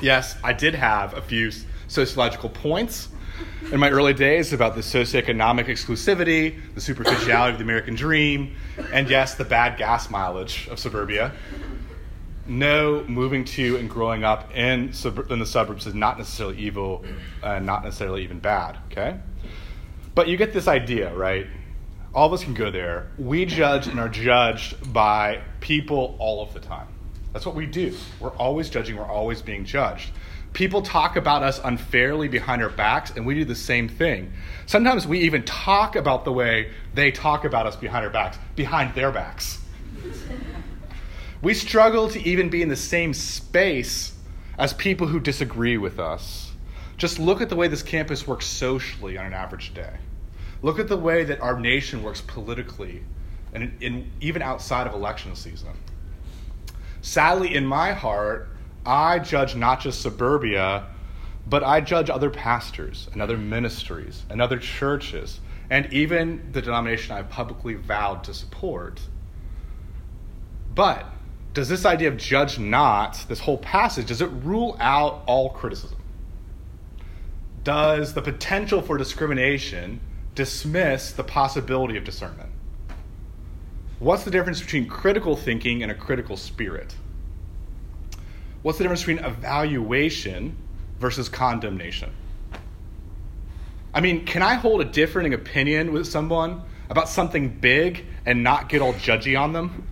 Yes, 0.00 0.36
I 0.44 0.52
did 0.52 0.74
have 0.74 1.14
a 1.14 1.20
few 1.20 1.50
sociological 1.88 2.48
points 2.48 3.08
in 3.72 3.80
my 3.80 3.90
early 3.90 4.14
days 4.14 4.52
about 4.52 4.76
the 4.76 4.80
socioeconomic 4.80 5.66
exclusivity, 5.66 6.60
the 6.74 6.80
superficiality 6.80 7.52
of 7.52 7.58
the 7.58 7.64
American 7.64 7.94
dream, 7.94 8.54
and 8.92 9.10
yes, 9.10 9.34
the 9.34 9.44
bad 9.44 9.76
gas 9.78 10.10
mileage 10.10 10.68
of 10.70 10.78
suburbia. 10.78 11.32
No, 12.46 13.04
moving 13.04 13.44
to 13.44 13.76
and 13.76 13.88
growing 13.88 14.22
up 14.22 14.54
in, 14.54 14.92
sub- 14.92 15.30
in 15.30 15.38
the 15.38 15.46
suburbs 15.46 15.86
is 15.86 15.94
not 15.94 16.18
necessarily 16.18 16.58
evil 16.58 17.04
and 17.42 17.64
not 17.64 17.84
necessarily 17.84 18.22
even 18.22 18.38
bad, 18.38 18.78
okay? 18.92 19.18
But 20.14 20.28
you 20.28 20.36
get 20.36 20.52
this 20.52 20.68
idea, 20.68 21.14
right? 21.14 21.46
All 22.14 22.26
of 22.26 22.32
us 22.32 22.44
can 22.44 22.54
go 22.54 22.70
there. 22.70 23.08
We 23.18 23.46
judge 23.46 23.86
and 23.86 23.98
are 23.98 24.08
judged 24.08 24.92
by 24.92 25.40
people 25.60 26.16
all 26.18 26.42
of 26.42 26.52
the 26.52 26.60
time. 26.60 26.86
That's 27.32 27.46
what 27.46 27.56
we 27.56 27.66
do. 27.66 27.96
We're 28.20 28.28
always 28.30 28.68
judging, 28.68 28.96
we're 28.96 29.10
always 29.10 29.42
being 29.42 29.64
judged. 29.64 30.10
People 30.52 30.82
talk 30.82 31.16
about 31.16 31.42
us 31.42 31.60
unfairly 31.64 32.28
behind 32.28 32.62
our 32.62 32.68
backs, 32.68 33.10
and 33.16 33.26
we 33.26 33.34
do 33.34 33.44
the 33.44 33.56
same 33.56 33.88
thing. 33.88 34.32
Sometimes 34.66 35.04
we 35.04 35.20
even 35.20 35.42
talk 35.42 35.96
about 35.96 36.24
the 36.24 36.32
way 36.32 36.70
they 36.94 37.10
talk 37.10 37.44
about 37.44 37.66
us 37.66 37.74
behind 37.74 38.04
our 38.04 38.10
backs, 38.10 38.38
behind 38.54 38.94
their 38.94 39.10
backs. 39.10 39.60
We 41.44 41.54
struggle 41.54 42.08
to 42.08 42.20
even 42.26 42.48
be 42.48 42.62
in 42.62 42.68
the 42.68 42.76
same 42.76 43.12
space 43.12 44.14
as 44.58 44.72
people 44.72 45.06
who 45.06 45.20
disagree 45.20 45.76
with 45.76 46.00
us. 46.00 46.52
Just 46.96 47.18
look 47.18 47.40
at 47.42 47.50
the 47.50 47.56
way 47.56 47.68
this 47.68 47.82
campus 47.82 48.26
works 48.26 48.46
socially 48.46 49.18
on 49.18 49.26
an 49.26 49.34
average 49.34 49.74
day. 49.74 49.94
Look 50.62 50.78
at 50.78 50.88
the 50.88 50.96
way 50.96 51.22
that 51.24 51.40
our 51.40 51.60
nation 51.60 52.02
works 52.02 52.22
politically 52.22 53.04
and 53.52 54.10
even 54.20 54.40
outside 54.42 54.86
of 54.86 54.94
election 54.94 55.36
season. 55.36 55.68
Sadly, 57.02 57.54
in 57.54 57.66
my 57.66 57.92
heart, 57.92 58.48
I 58.86 59.18
judge 59.18 59.54
not 59.54 59.80
just 59.80 60.00
suburbia, 60.00 60.86
but 61.46 61.62
I 61.62 61.82
judge 61.82 62.08
other 62.08 62.30
pastors 62.30 63.08
and 63.12 63.20
other 63.20 63.36
ministries 63.36 64.24
and 64.30 64.40
other 64.40 64.58
churches 64.58 65.40
and 65.68 65.92
even 65.92 66.48
the 66.52 66.62
denomination 66.62 67.14
I've 67.14 67.28
publicly 67.28 67.74
vowed 67.74 68.24
to 68.24 68.34
support. 68.34 69.00
But 70.74 71.06
does 71.54 71.68
this 71.68 71.86
idea 71.86 72.08
of 72.08 72.16
judge 72.16 72.58
not, 72.58 73.24
this 73.28 73.38
whole 73.38 73.58
passage, 73.58 74.08
does 74.08 74.20
it 74.20 74.30
rule 74.42 74.76
out 74.80 75.22
all 75.26 75.50
criticism? 75.50 75.98
Does 77.62 78.12
the 78.12 78.20
potential 78.20 78.82
for 78.82 78.98
discrimination 78.98 80.00
dismiss 80.34 81.12
the 81.12 81.22
possibility 81.22 81.96
of 81.96 82.02
discernment? 82.04 82.50
What's 84.00 84.24
the 84.24 84.32
difference 84.32 84.60
between 84.60 84.88
critical 84.88 85.36
thinking 85.36 85.84
and 85.84 85.92
a 85.92 85.94
critical 85.94 86.36
spirit? 86.36 86.94
What's 88.62 88.78
the 88.78 88.84
difference 88.84 89.02
between 89.02 89.24
evaluation 89.24 90.56
versus 90.98 91.28
condemnation? 91.28 92.10
I 93.94 94.00
mean, 94.00 94.26
can 94.26 94.42
I 94.42 94.54
hold 94.54 94.80
a 94.80 94.84
differing 94.84 95.34
opinion 95.34 95.92
with 95.92 96.08
someone 96.08 96.62
about 96.90 97.08
something 97.08 97.48
big 97.48 98.04
and 98.26 98.42
not 98.42 98.68
get 98.68 98.82
all 98.82 98.92
judgy 98.94 99.40
on 99.40 99.52
them? 99.52 99.86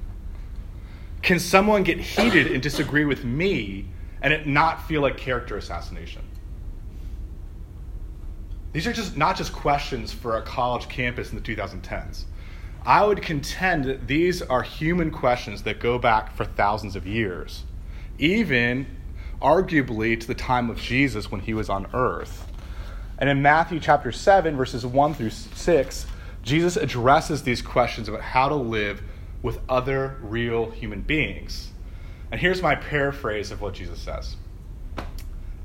Can 1.22 1.38
someone 1.38 1.82
get 1.84 1.98
heated 1.98 2.48
and 2.48 2.62
disagree 2.62 3.04
with 3.04 3.24
me 3.24 3.86
and 4.20 4.32
it 4.32 4.46
not 4.46 4.86
feel 4.86 5.00
like 5.00 5.16
character 5.16 5.56
assassination? 5.56 6.22
These 8.72 8.86
are 8.86 8.92
just 8.92 9.16
not 9.16 9.36
just 9.36 9.52
questions 9.52 10.12
for 10.12 10.36
a 10.36 10.42
college 10.42 10.88
campus 10.88 11.30
in 11.30 11.36
the 11.36 11.42
2010s. 11.42 12.24
I 12.84 13.04
would 13.04 13.22
contend 13.22 13.84
that 13.84 14.08
these 14.08 14.42
are 14.42 14.62
human 14.62 15.10
questions 15.10 15.62
that 15.62 15.78
go 15.78 15.98
back 15.98 16.34
for 16.34 16.44
thousands 16.44 16.96
of 16.96 17.06
years 17.06 17.64
even 18.18 18.86
arguably 19.40 20.18
to 20.18 20.26
the 20.26 20.34
time 20.34 20.70
of 20.70 20.78
Jesus 20.78 21.30
when 21.30 21.40
he 21.40 21.52
was 21.52 21.68
on 21.68 21.86
earth. 21.92 22.46
And 23.18 23.28
in 23.28 23.42
Matthew 23.42 23.80
chapter 23.80 24.12
7, 24.12 24.56
verses 24.56 24.86
1 24.86 25.14
through 25.14 25.30
6, 25.30 26.06
Jesus 26.42 26.76
addresses 26.76 27.42
these 27.42 27.62
questions 27.62 28.08
about 28.08 28.20
how 28.20 28.48
to 28.48 28.54
live 28.54 29.02
with 29.42 29.58
other 29.68 30.18
real 30.22 30.70
human 30.70 31.02
beings. 31.02 31.70
And 32.30 32.40
here's 32.40 32.62
my 32.62 32.74
paraphrase 32.74 33.50
of 33.50 33.60
what 33.60 33.74
Jesus 33.74 34.00
says 34.00 34.36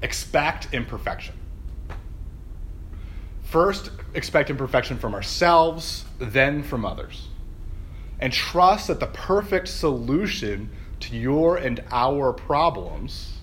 Expect 0.01 0.73
imperfection. 0.73 1.35
First, 3.43 3.91
expect 4.13 4.49
imperfection 4.49 4.97
from 4.97 5.15
ourselves, 5.15 6.03
then 6.19 6.63
from 6.63 6.85
others. 6.85 7.29
And 8.19 8.33
trust 8.33 8.87
that 8.87 8.99
the 8.99 9.07
perfect 9.07 9.69
solution 9.69 10.69
to 10.99 11.15
your 11.15 11.57
and 11.57 11.81
our 11.91 12.33
problems 12.33 13.37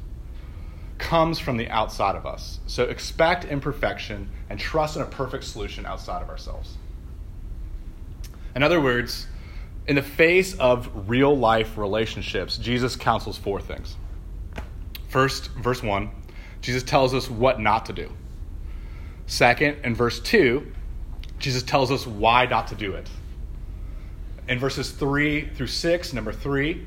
comes 0.98 1.38
from 1.38 1.56
the 1.56 1.68
outside 1.70 2.16
of 2.16 2.26
us. 2.26 2.60
So 2.66 2.84
expect 2.84 3.44
imperfection 3.44 4.28
and 4.50 4.58
trust 4.58 4.96
in 4.96 5.02
a 5.02 5.06
perfect 5.06 5.44
solution 5.44 5.86
outside 5.86 6.22
of 6.22 6.28
ourselves. 6.28 6.76
In 8.54 8.62
other 8.62 8.80
words, 8.80 9.26
in 9.86 9.96
the 9.96 10.02
face 10.02 10.54
of 10.54 11.08
real 11.08 11.36
life 11.36 11.76
relationships, 11.76 12.56
Jesus 12.56 12.96
counsels 12.96 13.36
four 13.36 13.60
things. 13.60 13.96
First, 15.08 15.50
verse 15.52 15.82
1, 15.82 16.10
Jesus 16.60 16.82
tells 16.82 17.14
us 17.14 17.28
what 17.28 17.60
not 17.60 17.86
to 17.86 17.92
do. 17.92 18.10
Second, 19.26 19.78
in 19.84 19.94
verse 19.94 20.20
2, 20.20 20.72
Jesus 21.38 21.62
tells 21.62 21.90
us 21.90 22.06
why 22.06 22.46
not 22.46 22.68
to 22.68 22.74
do 22.74 22.94
it. 22.94 23.08
In 24.48 24.58
verses 24.58 24.90
3 24.90 25.48
through 25.54 25.66
6, 25.66 26.12
number 26.12 26.32
3, 26.32 26.86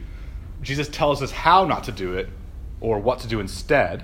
Jesus 0.61 0.89
tells 0.89 1.21
us 1.21 1.31
how 1.31 1.65
not 1.65 1.83
to 1.85 1.91
do 1.91 2.13
it 2.13 2.29
or 2.81 2.99
what 2.99 3.19
to 3.19 3.27
do 3.27 3.39
instead. 3.39 4.03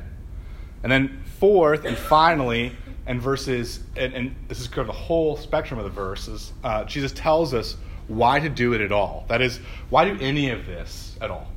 And 0.84 0.92
then, 0.92 1.24
fourth 1.40 1.86
and 1.86 1.98
finally, 1.98 2.76
and 3.06 3.22
verses, 3.22 3.82
and, 3.96 4.14
and 4.14 4.36
this 4.48 4.60
is 4.60 4.68
kind 4.68 4.80
of 4.80 4.88
the 4.88 4.94
whole 4.94 5.36
spectrum 5.38 5.80
of 5.80 5.86
the 5.86 5.92
verses, 5.92 6.54
uh, 6.64 6.84
Jesus 6.86 7.12
tells 7.12 7.54
us 7.54 7.78
why 8.08 8.40
to 8.40 8.50
do 8.50 8.74
it 8.74 8.82
at 8.82 8.92
all. 8.92 9.26
That 9.28 9.42
is, 9.42 9.60
why 9.90 10.06
do 10.06 10.18
any 10.20 10.50
of 10.50 10.66
this 10.66 11.16
at 11.22 11.32
all? 11.32 11.48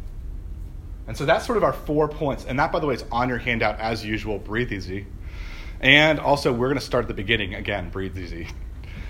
And 1.07 1.17
so 1.17 1.25
that's 1.25 1.47
sort 1.47 1.57
of 1.57 1.65
our 1.65 1.73
four 1.73 2.09
points. 2.09 2.45
And 2.45 2.59
that, 2.59 2.73
by 2.73 2.81
the 2.81 2.87
way, 2.87 2.95
is 2.95 3.05
on 3.13 3.29
your 3.29 3.39
handout 3.39 3.79
as 3.79 4.05
usual. 4.05 4.39
Breathe 4.39 4.73
easy. 4.73 5.07
And 5.81 6.19
also, 6.19 6.53
we're 6.53 6.69
going 6.69 6.79
to 6.79 6.85
start 6.85 7.05
at 7.05 7.09
the 7.09 7.15
beginning. 7.15 7.55
Again, 7.55 7.91
breathe 7.91 8.19
easy. 8.19 8.49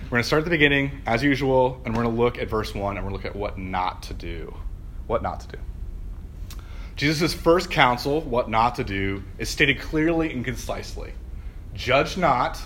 We're 0.05 0.11
going 0.11 0.23
to 0.23 0.26
start 0.26 0.40
at 0.40 0.45
the 0.45 0.50
beginning, 0.50 1.02
as 1.07 1.23
usual, 1.23 1.81
and 1.85 1.97
we're 1.97 2.05
going 2.05 2.14
to 2.14 2.23
look 2.23 2.38
at 2.38 2.49
verse 2.49 2.75
1 2.75 2.97
and 2.97 3.05
we're 3.05 3.11
going 3.11 3.23
to 3.23 3.26
look 3.26 3.35
at 3.35 3.38
what 3.38 3.59
not 3.59 4.05
to 4.05 4.14
do. 4.14 4.55
What 5.07 5.23
not 5.23 5.40
to 5.40 5.49
do. 5.49 5.59
Jesus' 6.97 7.35
first 7.35 7.71
counsel, 7.71 8.21
what 8.21 8.49
not 8.49 8.76
to 8.76 8.85
do, 8.85 9.23
is 9.38 9.49
stated 9.49 9.81
clearly 9.81 10.33
and 10.33 10.45
concisely 10.45 11.12
Judge 11.75 12.16
not 12.16 12.59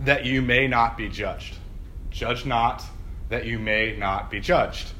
that 0.00 0.26
you 0.26 0.42
may 0.42 0.66
not 0.66 0.96
be 0.96 1.08
judged. 1.08 1.56
Judge 2.10 2.44
not 2.44 2.84
that 3.28 3.46
you 3.46 3.58
may 3.58 3.96
not 3.96 4.30
be 4.30 4.40
judged. 4.40 4.92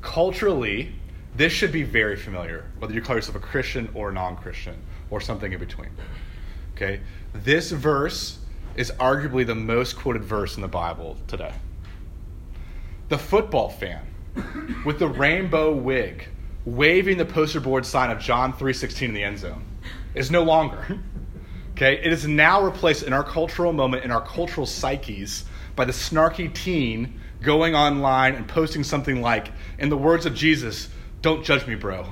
Culturally, 0.00 0.92
this 1.36 1.52
should 1.52 1.72
be 1.72 1.82
very 1.82 2.16
familiar, 2.16 2.64
whether 2.78 2.94
you 2.94 3.00
call 3.00 3.16
yourself 3.16 3.36
a 3.36 3.40
Christian 3.40 3.88
or 3.94 4.12
non 4.12 4.36
Christian 4.36 4.76
or 5.10 5.20
something 5.20 5.52
in 5.52 5.58
between. 5.58 5.90
Okay? 6.74 7.00
This 7.32 7.70
verse 7.70 8.38
is 8.76 8.90
arguably 8.92 9.46
the 9.46 9.54
most 9.54 9.96
quoted 9.96 10.24
verse 10.24 10.56
in 10.56 10.62
the 10.62 10.68
Bible 10.68 11.16
today. 11.26 11.52
The 13.08 13.18
football 13.18 13.70
fan 13.70 14.04
with 14.84 14.98
the 14.98 15.08
rainbow 15.08 15.72
wig 15.72 16.28
waving 16.64 17.16
the 17.16 17.24
poster 17.24 17.60
board 17.60 17.86
sign 17.86 18.10
of 18.10 18.18
John 18.18 18.52
3:16 18.52 19.08
in 19.08 19.14
the 19.14 19.24
end 19.24 19.38
zone 19.38 19.64
is 20.14 20.30
no 20.30 20.42
longer. 20.42 20.98
Okay? 21.72 21.94
It 22.02 22.12
is 22.12 22.26
now 22.26 22.60
replaced 22.60 23.04
in 23.04 23.12
our 23.12 23.22
cultural 23.22 23.72
moment, 23.72 24.04
in 24.04 24.10
our 24.10 24.20
cultural 24.20 24.66
psyches, 24.66 25.44
by 25.76 25.84
the 25.84 25.92
snarky 25.92 26.52
teen 26.52 27.20
going 27.42 27.74
online 27.74 28.34
and 28.34 28.46
posting 28.48 28.84
something 28.84 29.22
like, 29.22 29.48
in 29.78 29.88
the 29.88 29.96
words 29.96 30.26
of 30.26 30.34
Jesus, 30.34 30.88
don't 31.22 31.44
judge 31.44 31.66
me, 31.66 31.74
bro. 31.74 32.06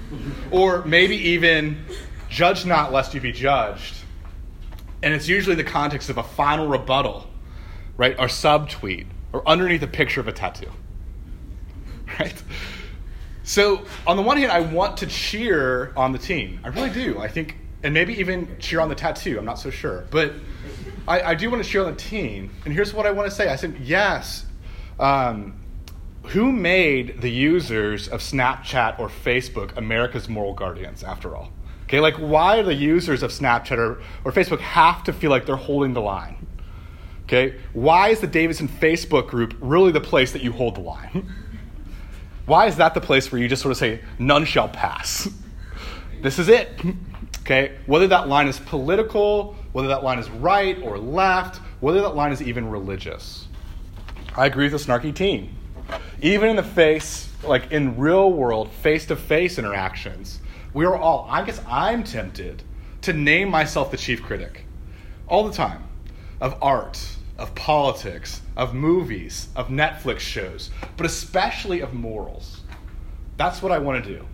or 0.50 0.84
maybe 0.84 1.16
even, 1.16 1.84
judge 2.28 2.64
not 2.64 2.92
lest 2.92 3.14
you 3.14 3.20
be 3.20 3.32
judged. 3.32 3.96
And 5.02 5.12
it's 5.12 5.28
usually 5.28 5.56
the 5.56 5.64
context 5.64 6.10
of 6.10 6.18
a 6.18 6.22
final 6.22 6.68
rebuttal, 6.68 7.28
right? 7.96 8.18
Or 8.18 8.26
subtweet, 8.26 9.06
or 9.32 9.46
underneath 9.46 9.82
a 9.82 9.88
picture 9.88 10.20
of 10.20 10.28
a 10.28 10.32
tattoo. 10.32 10.70
Right? 12.20 12.42
So, 13.42 13.86
on 14.06 14.16
the 14.16 14.22
one 14.22 14.36
hand, 14.36 14.52
I 14.52 14.60
want 14.60 14.98
to 14.98 15.06
cheer 15.06 15.94
on 15.96 16.12
the 16.12 16.18
team. 16.18 16.60
I 16.62 16.68
really 16.68 16.90
do. 16.90 17.18
I 17.18 17.26
think, 17.26 17.56
and 17.82 17.94
maybe 17.94 18.20
even 18.20 18.56
cheer 18.58 18.80
on 18.80 18.90
the 18.90 18.94
tattoo. 18.94 19.38
I'm 19.38 19.46
not 19.46 19.58
so 19.58 19.70
sure. 19.70 20.04
But 20.10 20.34
I, 21.08 21.22
I 21.22 21.34
do 21.34 21.50
want 21.50 21.64
to 21.64 21.68
cheer 21.68 21.82
on 21.82 21.90
the 21.90 21.98
team. 21.98 22.50
And 22.64 22.74
here's 22.74 22.94
what 22.94 23.06
I 23.06 23.10
want 23.10 23.28
to 23.28 23.34
say 23.34 23.48
I 23.48 23.56
said, 23.56 23.78
yes. 23.80 24.44
Um, 25.02 25.60
who 26.26 26.52
made 26.52 27.20
the 27.20 27.30
users 27.30 28.08
of 28.08 28.20
Snapchat 28.20 28.98
or 29.00 29.08
Facebook 29.08 29.76
America's 29.76 30.28
moral 30.28 30.54
guardians, 30.54 31.02
after 31.02 31.34
all? 31.34 31.50
Okay, 31.84 32.00
like 32.00 32.14
why 32.14 32.56
do 32.56 32.62
the 32.62 32.74
users 32.74 33.22
of 33.22 33.32
Snapchat 33.32 33.76
or, 33.76 34.00
or 34.24 34.32
Facebook 34.32 34.60
have 34.60 35.02
to 35.04 35.12
feel 35.12 35.30
like 35.30 35.44
they're 35.44 35.56
holding 35.56 35.92
the 35.92 36.00
line? 36.00 36.46
Okay, 37.24 37.56
why 37.72 38.10
is 38.10 38.20
the 38.20 38.26
Davidson 38.26 38.68
Facebook 38.68 39.26
group 39.26 39.56
really 39.60 39.90
the 39.90 40.00
place 40.00 40.32
that 40.32 40.42
you 40.42 40.52
hold 40.52 40.76
the 40.76 40.80
line? 40.80 41.28
Why 42.46 42.66
is 42.66 42.76
that 42.76 42.94
the 42.94 43.00
place 43.00 43.30
where 43.30 43.40
you 43.40 43.48
just 43.48 43.62
sort 43.62 43.72
of 43.72 43.78
say, 43.78 44.00
none 44.18 44.44
shall 44.44 44.68
pass? 44.68 45.28
This 46.22 46.38
is 46.38 46.48
it. 46.48 46.70
Okay? 47.40 47.76
Whether 47.86 48.06
that 48.08 48.28
line 48.28 48.46
is 48.48 48.60
political, 48.60 49.56
whether 49.72 49.88
that 49.88 50.04
line 50.04 50.18
is 50.18 50.30
right 50.30 50.80
or 50.82 50.98
left, 50.98 51.56
whether 51.80 52.00
that 52.00 52.14
line 52.14 52.32
is 52.32 52.40
even 52.40 52.68
religious. 52.68 53.48
I 54.34 54.46
agree 54.46 54.68
with 54.70 54.86
the 54.86 54.92
snarky 54.92 55.14
teen. 55.14 55.54
Even 56.22 56.48
in 56.48 56.56
the 56.56 56.62
face, 56.62 57.28
like 57.42 57.70
in 57.70 57.98
real 57.98 58.32
world, 58.32 58.70
face 58.72 59.04
to 59.06 59.16
face 59.16 59.58
interactions, 59.58 60.40
we 60.72 60.86
are 60.86 60.96
all, 60.96 61.26
I 61.28 61.44
guess 61.44 61.60
I'm 61.68 62.02
tempted 62.02 62.62
to 63.02 63.12
name 63.12 63.50
myself 63.50 63.90
the 63.90 63.98
chief 63.98 64.22
critic 64.22 64.64
all 65.26 65.44
the 65.44 65.52
time 65.52 65.84
of 66.40 66.56
art, 66.62 66.98
of 67.36 67.54
politics, 67.54 68.40
of 68.56 68.72
movies, 68.74 69.48
of 69.54 69.68
Netflix 69.68 70.20
shows, 70.20 70.70
but 70.96 71.04
especially 71.04 71.80
of 71.80 71.92
morals. 71.92 72.62
That's 73.36 73.60
what 73.60 73.70
I 73.70 73.78
want 73.78 74.02
to 74.02 74.16
do. 74.18 74.26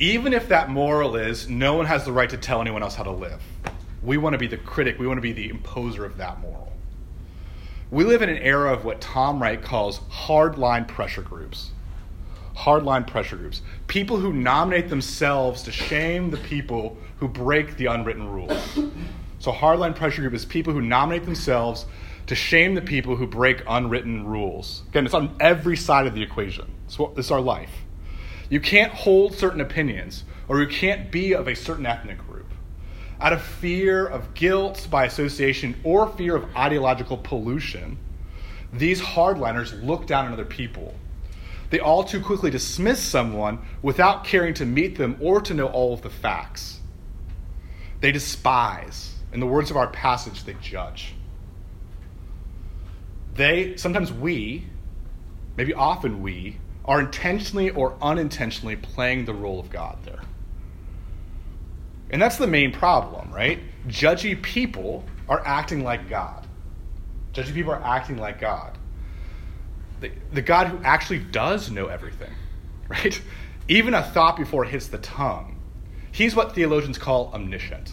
Even 0.00 0.32
if 0.32 0.48
that 0.48 0.70
moral 0.70 1.14
is 1.14 1.48
no 1.48 1.74
one 1.74 1.86
has 1.86 2.04
the 2.04 2.12
right 2.12 2.30
to 2.30 2.36
tell 2.36 2.60
anyone 2.60 2.82
else 2.82 2.96
how 2.96 3.04
to 3.04 3.12
live, 3.12 3.40
we 4.02 4.16
want 4.16 4.32
to 4.34 4.38
be 4.38 4.48
the 4.48 4.56
critic, 4.56 4.98
we 4.98 5.06
want 5.06 5.18
to 5.18 5.22
be 5.22 5.32
the 5.32 5.50
imposer 5.50 6.04
of 6.04 6.16
that 6.16 6.40
moral. 6.40 6.69
We 7.92 8.04
live 8.04 8.22
in 8.22 8.28
an 8.28 8.38
era 8.38 8.72
of 8.72 8.84
what 8.84 9.00
Tom 9.00 9.42
Wright 9.42 9.60
calls 9.60 9.98
hardline 10.10 10.86
pressure 10.86 11.22
groups. 11.22 11.72
Hardline 12.56 13.04
pressure 13.04 13.36
groups. 13.36 13.62
People 13.88 14.18
who 14.18 14.32
nominate 14.32 14.88
themselves 14.90 15.62
to 15.64 15.72
shame 15.72 16.30
the 16.30 16.36
people 16.36 16.96
who 17.18 17.26
break 17.26 17.76
the 17.76 17.86
unwritten 17.86 18.28
rules. 18.28 18.78
So, 19.40 19.50
hardline 19.50 19.96
pressure 19.96 20.20
group 20.20 20.34
is 20.34 20.44
people 20.44 20.72
who 20.72 20.80
nominate 20.80 21.24
themselves 21.24 21.86
to 22.28 22.36
shame 22.36 22.76
the 22.76 22.82
people 22.82 23.16
who 23.16 23.26
break 23.26 23.62
unwritten 23.66 24.24
rules. 24.24 24.82
Again, 24.90 25.04
it's 25.04 25.14
on 25.14 25.34
every 25.40 25.76
side 25.76 26.06
of 26.06 26.14
the 26.14 26.22
equation. 26.22 26.70
This 26.86 27.26
is 27.26 27.30
our 27.32 27.40
life. 27.40 27.72
You 28.48 28.60
can't 28.60 28.92
hold 28.92 29.34
certain 29.34 29.60
opinions, 29.60 30.22
or 30.46 30.60
you 30.60 30.68
can't 30.68 31.10
be 31.10 31.32
of 31.32 31.48
a 31.48 31.56
certain 31.56 31.86
ethnic 31.86 32.18
group. 32.18 32.29
Out 33.20 33.32
of 33.32 33.42
fear 33.42 34.06
of 34.06 34.34
guilt 34.34 34.88
by 34.90 35.04
association 35.04 35.78
or 35.84 36.08
fear 36.08 36.36
of 36.36 36.56
ideological 36.56 37.18
pollution, 37.18 37.98
these 38.72 39.00
hardliners 39.00 39.84
look 39.84 40.06
down 40.06 40.26
on 40.26 40.32
other 40.32 40.44
people. 40.44 40.94
They 41.70 41.80
all 41.80 42.02
too 42.02 42.20
quickly 42.20 42.50
dismiss 42.50 43.00
someone 43.00 43.58
without 43.82 44.24
caring 44.24 44.54
to 44.54 44.64
meet 44.64 44.96
them 44.96 45.16
or 45.20 45.40
to 45.42 45.54
know 45.54 45.66
all 45.66 45.92
of 45.92 46.02
the 46.02 46.10
facts. 46.10 46.80
They 48.00 48.12
despise. 48.12 49.14
In 49.32 49.38
the 49.38 49.46
words 49.46 49.70
of 49.70 49.76
our 49.76 49.86
passage, 49.86 50.42
they 50.44 50.54
judge 50.54 51.14
they, 53.34 53.76
sometimes 53.76 54.12
we, 54.12 54.66
maybe 55.56 55.72
often 55.72 56.22
we, 56.22 56.58
are 56.84 57.00
intentionally 57.00 57.70
or 57.70 57.96
unintentionally 58.02 58.76
playing 58.76 59.24
the 59.24 59.32
role 59.32 59.60
of 59.60 59.70
God 59.70 59.96
there. 60.04 60.20
And 62.10 62.20
that's 62.20 62.36
the 62.36 62.46
main 62.46 62.72
problem, 62.72 63.32
right? 63.32 63.60
Judgy 63.86 64.40
people 64.42 65.04
are 65.28 65.42
acting 65.46 65.84
like 65.84 66.08
God. 66.08 66.46
Judgy 67.32 67.54
people 67.54 67.72
are 67.72 67.82
acting 67.82 68.18
like 68.18 68.40
God. 68.40 68.76
The, 70.00 70.10
the 70.32 70.42
God 70.42 70.66
who 70.66 70.78
actually 70.82 71.20
does 71.20 71.70
know 71.70 71.86
everything, 71.86 72.32
right? 72.88 73.20
Even 73.68 73.94
a 73.94 74.02
thought 74.02 74.36
before 74.36 74.64
it 74.64 74.70
hits 74.70 74.88
the 74.88 74.98
tongue. 74.98 75.60
He's 76.12 76.34
what 76.34 76.54
theologians 76.54 76.98
call 76.98 77.30
omniscient. 77.32 77.92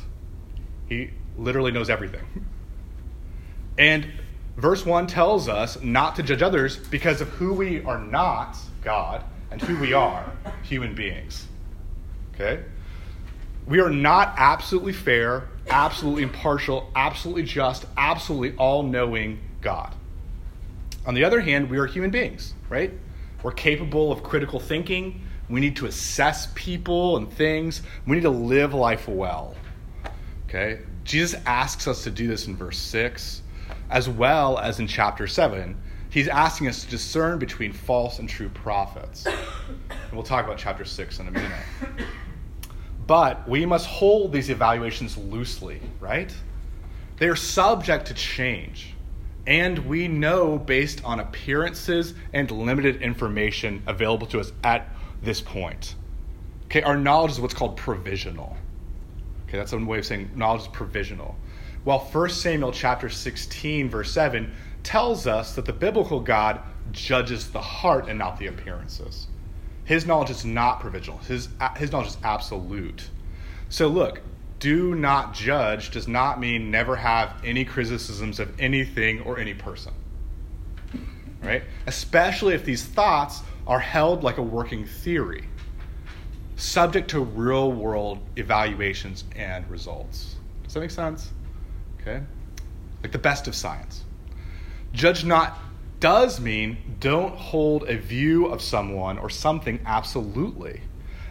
He 0.90 1.12
literally 1.38 1.72
knows 1.72 1.90
everything. 1.90 2.26
And 3.80 4.08
verse 4.58 4.86
1 4.86 5.06
tells 5.06 5.48
us 5.48 5.80
not 5.84 6.16
to 6.16 6.24
judge 6.24 6.42
others 6.42 6.78
because 6.78 7.22
of 7.22 7.30
who 7.30 7.54
we 7.54 7.84
are 7.84 8.00
not, 8.00 8.58
God, 8.82 9.24
and 9.52 9.62
who 9.62 9.78
we 9.80 9.94
are, 9.94 10.32
human 10.64 10.96
beings. 10.96 11.46
Okay? 12.34 12.64
We 13.68 13.82
are 13.82 13.90
not 13.90 14.34
absolutely 14.38 14.94
fair, 14.94 15.50
absolutely 15.70 16.24
impartial, 16.24 16.90
absolutely 16.96 17.44
just, 17.44 17.86
absolutely 17.98 18.58
all 18.58 18.82
knowing 18.84 19.40
God. 19.62 19.94
On 21.06 21.14
the 21.14 21.24
other 21.24 21.42
hand, 21.42 21.70
we 21.70 21.78
are 21.78 21.86
human 21.86 22.10
beings, 22.10 22.54
right? 22.70 22.92
We're 23.44 23.52
capable 23.52 24.12
of 24.12 24.24
critical 24.24 24.60
thinking. 24.60 25.22
We 25.50 25.60
need 25.60 25.76
to 25.78 25.86
assess 25.86 26.50
people 26.56 27.18
and 27.18 27.32
things. 27.32 27.82
We 28.06 28.16
need 28.16 28.24
to 28.24 28.30
live 28.30 28.74
life 28.74 29.08
well. 29.08 29.54
Okay? 30.48 30.80
Jesus 31.04 31.40
asks 31.46 31.88
us 31.88 32.04
to 32.04 32.12
do 32.12 32.28
this 32.28 32.48
in 32.48 32.56
verse 32.56 32.78
6 32.78 33.42
as 33.90 34.10
well 34.10 34.58
as 34.58 34.80
in 34.80 34.88
chapter 34.88 35.28
7, 35.28 35.78
he's 36.10 36.28
asking 36.28 36.68
us 36.68 36.84
to 36.84 36.90
discern 36.90 37.40
between 37.40 37.72
false 37.72 38.20
and 38.20 38.28
true 38.28 38.50
prophets. 38.50 39.26
And 39.26 40.12
we'll 40.12 40.24
talk 40.24 40.46
about 40.46 40.58
chapter 40.58 40.86
6 40.86 41.20
in 41.20 41.28
a 41.28 41.32
minute. 41.32 41.66
But 43.08 43.48
we 43.48 43.66
must 43.66 43.88
hold 43.88 44.34
these 44.34 44.50
evaluations 44.50 45.18
loosely, 45.18 45.82
right? 46.00 46.34
They 47.18 47.28
are 47.28 47.36
subject 47.36 48.08
to 48.08 48.14
change. 48.14 48.94
And 49.48 49.80
we 49.88 50.10
know 50.10 50.58
based 50.58 51.04
on 51.06 51.22
appearances 51.22 52.14
and 52.34 52.52
limited 52.52 53.02
information 53.02 53.82
available 53.88 54.28
to 54.28 54.42
us 54.42 54.52
at 54.64 54.90
this 55.24 55.40
point. 55.40 55.96
Okay, 56.66 56.82
our 56.82 56.98
knowledge 56.98 57.32
is 57.32 57.40
what's 57.40 57.54
called 57.54 57.78
provisional. 57.78 58.58
Okay, 59.48 59.58
that's 59.58 59.72
one 59.72 59.86
way 59.86 60.00
of 60.00 60.06
saying 60.06 60.32
knowledge 60.36 60.64
is 60.64 60.68
provisional. 60.68 61.38
While 61.86 62.00
1 62.00 62.30
Samuel 62.30 62.74
chapter 62.74 63.08
16, 63.08 63.90
verse 63.90 64.12
7 64.12 64.52
tells 64.84 65.26
us 65.28 65.56
that 65.56 65.64
the 65.64 65.72
biblical 65.72 66.20
God 66.20 66.60
judges 66.92 67.50
the 67.50 67.62
heart 67.62 68.10
and 68.10 68.20
not 68.20 68.38
the 68.38 68.48
appearances. 68.48 69.28
His 69.88 70.06
knowledge 70.06 70.30
is 70.30 70.44
not 70.44 70.82
provisional, 70.82 71.18
his, 71.20 71.48
his 71.78 71.94
knowledge 71.94 72.10
is 72.10 72.18
absolute. 72.22 73.10
So, 73.70 73.88
look, 73.88 74.22
do 74.60 74.96
not 74.96 75.34
judge 75.34 75.92
does 75.92 76.10
not 76.10 76.42
mean 76.42 76.70
never 76.70 76.98
have 76.98 77.34
any 77.42 77.64
criticisms 77.64 78.42
of 78.42 78.52
anything 78.60 79.22
or 79.22 79.40
any 79.40 79.54
person. 79.54 79.94
Right? 81.42 81.64
Especially 81.86 82.54
if 82.54 82.66
these 82.66 82.84
thoughts 82.84 83.44
are 83.66 83.80
held 83.80 84.26
like 84.26 84.40
a 84.40 84.44
working 84.44 84.86
theory, 84.86 85.46
subject 86.58 87.10
to 87.12 87.22
real 87.22 87.72
world 87.72 88.20
evaluations 88.36 89.24
and 89.38 89.66
results. 89.70 90.36
Does 90.64 90.74
that 90.74 90.82
make 90.82 90.92
sense? 90.92 91.32
Okay? 92.02 92.22
Like 93.04 93.14
the 93.14 93.20
best 93.20 93.48
of 93.48 93.56
science. 93.56 94.04
Judge 94.92 95.24
not 95.24 95.58
does 96.00 96.40
mean 96.40 96.78
don't 97.00 97.36
hold 97.36 97.88
a 97.90 97.98
view 97.98 98.48
of 98.48 98.62
someone 98.62 99.18
or 99.18 99.30
something 99.30 99.80
absolutely, 99.86 100.82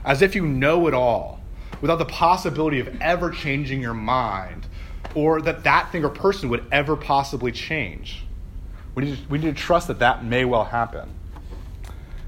as 0.04 0.22
if 0.22 0.34
you 0.34 0.46
know 0.46 0.86
it 0.86 0.94
all, 0.94 1.40
without 1.80 1.98
the 1.98 2.04
possibility 2.04 2.80
of 2.80 2.88
ever 3.00 3.30
changing 3.30 3.80
your 3.80 3.94
mind 3.94 4.66
or 5.14 5.40
that 5.40 5.64
that 5.64 5.90
thing 5.92 6.04
or 6.04 6.08
person 6.08 6.48
would 6.48 6.64
ever 6.72 6.96
possibly 6.96 7.52
change. 7.52 8.24
We 8.94 9.04
need, 9.04 9.16
to, 9.18 9.28
we 9.28 9.38
need 9.38 9.56
to 9.56 9.62
trust 9.62 9.88
that 9.88 9.98
that 9.98 10.24
may 10.24 10.44
well 10.44 10.64
happen. 10.64 11.10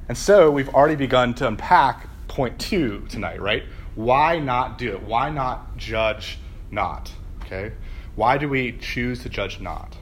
And 0.08 0.16
so 0.16 0.50
we've 0.50 0.68
already 0.70 0.96
begun 0.96 1.34
to 1.34 1.46
unpack 1.46 2.08
point 2.28 2.58
two 2.58 3.06
tonight, 3.08 3.40
right? 3.40 3.64
Why 3.94 4.38
not 4.38 4.78
do 4.78 4.94
it? 4.94 5.02
Why 5.02 5.30
not 5.30 5.76
judge 5.76 6.38
not? 6.70 7.12
Okay? 7.42 7.72
Why 8.14 8.38
do 8.38 8.48
we 8.48 8.72
choose 8.78 9.22
to 9.22 9.28
judge 9.28 9.60
not? 9.60 9.96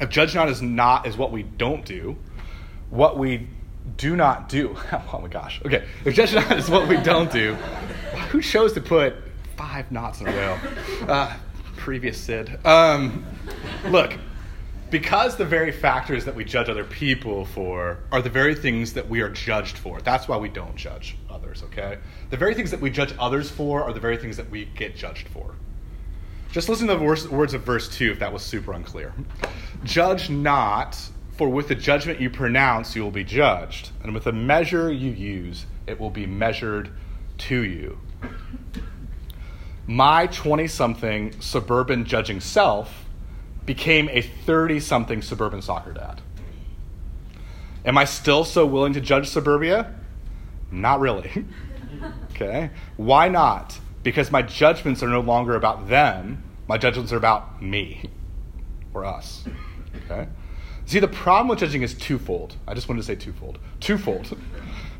If 0.00 0.10
judge 0.10 0.34
not 0.34 0.48
is 0.48 0.62
not 0.62 1.06
is 1.06 1.16
what 1.16 1.32
we 1.32 1.42
don't 1.42 1.84
do, 1.84 2.16
what 2.90 3.18
we 3.18 3.48
do 3.96 4.16
not 4.16 4.48
do. 4.48 4.76
Oh 5.12 5.20
my 5.20 5.28
gosh. 5.28 5.60
Okay. 5.64 5.86
If 6.04 6.14
judge 6.14 6.34
not 6.34 6.56
is 6.58 6.70
what 6.70 6.86
we 6.86 6.96
don't 6.98 7.30
do, 7.32 7.54
who 8.30 8.40
chose 8.40 8.72
to 8.74 8.80
put 8.80 9.14
five 9.56 9.90
knots 9.90 10.20
in 10.20 10.28
a 10.28 10.32
row? 10.32 10.58
Uh, 11.08 11.36
previous 11.76 12.18
Sid. 12.18 12.64
Um, 12.64 13.24
look, 13.86 14.14
because 14.90 15.36
the 15.36 15.44
very 15.44 15.72
factors 15.72 16.24
that 16.24 16.34
we 16.34 16.44
judge 16.44 16.68
other 16.68 16.84
people 16.84 17.44
for 17.44 17.98
are 18.12 18.22
the 18.22 18.30
very 18.30 18.54
things 18.54 18.92
that 18.94 19.08
we 19.08 19.20
are 19.20 19.28
judged 19.28 19.76
for. 19.76 20.00
That's 20.00 20.28
why 20.28 20.36
we 20.36 20.48
don't 20.48 20.76
judge 20.76 21.16
others, 21.28 21.62
okay? 21.64 21.98
The 22.30 22.36
very 22.36 22.54
things 22.54 22.70
that 22.70 22.80
we 22.80 22.90
judge 22.90 23.14
others 23.18 23.50
for 23.50 23.82
are 23.82 23.92
the 23.92 24.00
very 24.00 24.16
things 24.16 24.36
that 24.36 24.48
we 24.50 24.66
get 24.76 24.96
judged 24.96 25.28
for. 25.28 25.54
Just 26.50 26.68
listen 26.68 26.88
to 26.88 26.96
the 26.96 27.28
words 27.30 27.54
of 27.54 27.62
verse 27.62 27.88
2 27.88 28.12
if 28.12 28.18
that 28.20 28.32
was 28.32 28.42
super 28.42 28.72
unclear. 28.72 29.12
Judge 29.84 30.30
not, 30.30 30.98
for 31.36 31.48
with 31.48 31.68
the 31.68 31.74
judgment 31.74 32.20
you 32.20 32.30
pronounce, 32.30 32.96
you 32.96 33.02
will 33.02 33.10
be 33.10 33.24
judged, 33.24 33.90
and 34.02 34.14
with 34.14 34.24
the 34.24 34.32
measure 34.32 34.90
you 34.90 35.10
use, 35.10 35.66
it 35.86 36.00
will 36.00 36.10
be 36.10 36.26
measured 36.26 36.90
to 37.38 37.62
you. 37.64 37.98
My 39.86 40.26
20 40.26 40.66
something 40.66 41.40
suburban 41.40 42.04
judging 42.04 42.40
self 42.40 43.06
became 43.64 44.08
a 44.10 44.22
30 44.22 44.80
something 44.80 45.22
suburban 45.22 45.62
soccer 45.62 45.92
dad. 45.92 46.20
Am 47.84 47.96
I 47.96 48.04
still 48.04 48.44
so 48.44 48.66
willing 48.66 48.94
to 48.94 49.00
judge 49.00 49.28
suburbia? 49.28 49.94
Not 50.70 51.00
really. 51.00 51.46
okay. 52.32 52.70
Why 52.96 53.28
not? 53.28 53.78
Because 54.08 54.30
my 54.30 54.40
judgments 54.40 55.02
are 55.02 55.08
no 55.08 55.20
longer 55.20 55.54
about 55.54 55.90
them, 55.90 56.42
my 56.66 56.78
judgments 56.78 57.12
are 57.12 57.18
about 57.18 57.60
me 57.60 58.08
or 58.94 59.04
us. 59.04 59.44
Okay? 60.06 60.26
See, 60.86 60.98
the 60.98 61.08
problem 61.08 61.48
with 61.48 61.58
judging 61.58 61.82
is 61.82 61.92
twofold. 61.92 62.56
I 62.66 62.72
just 62.72 62.88
wanted 62.88 63.02
to 63.02 63.06
say 63.06 63.16
twofold. 63.16 63.58
Twofold. 63.80 64.34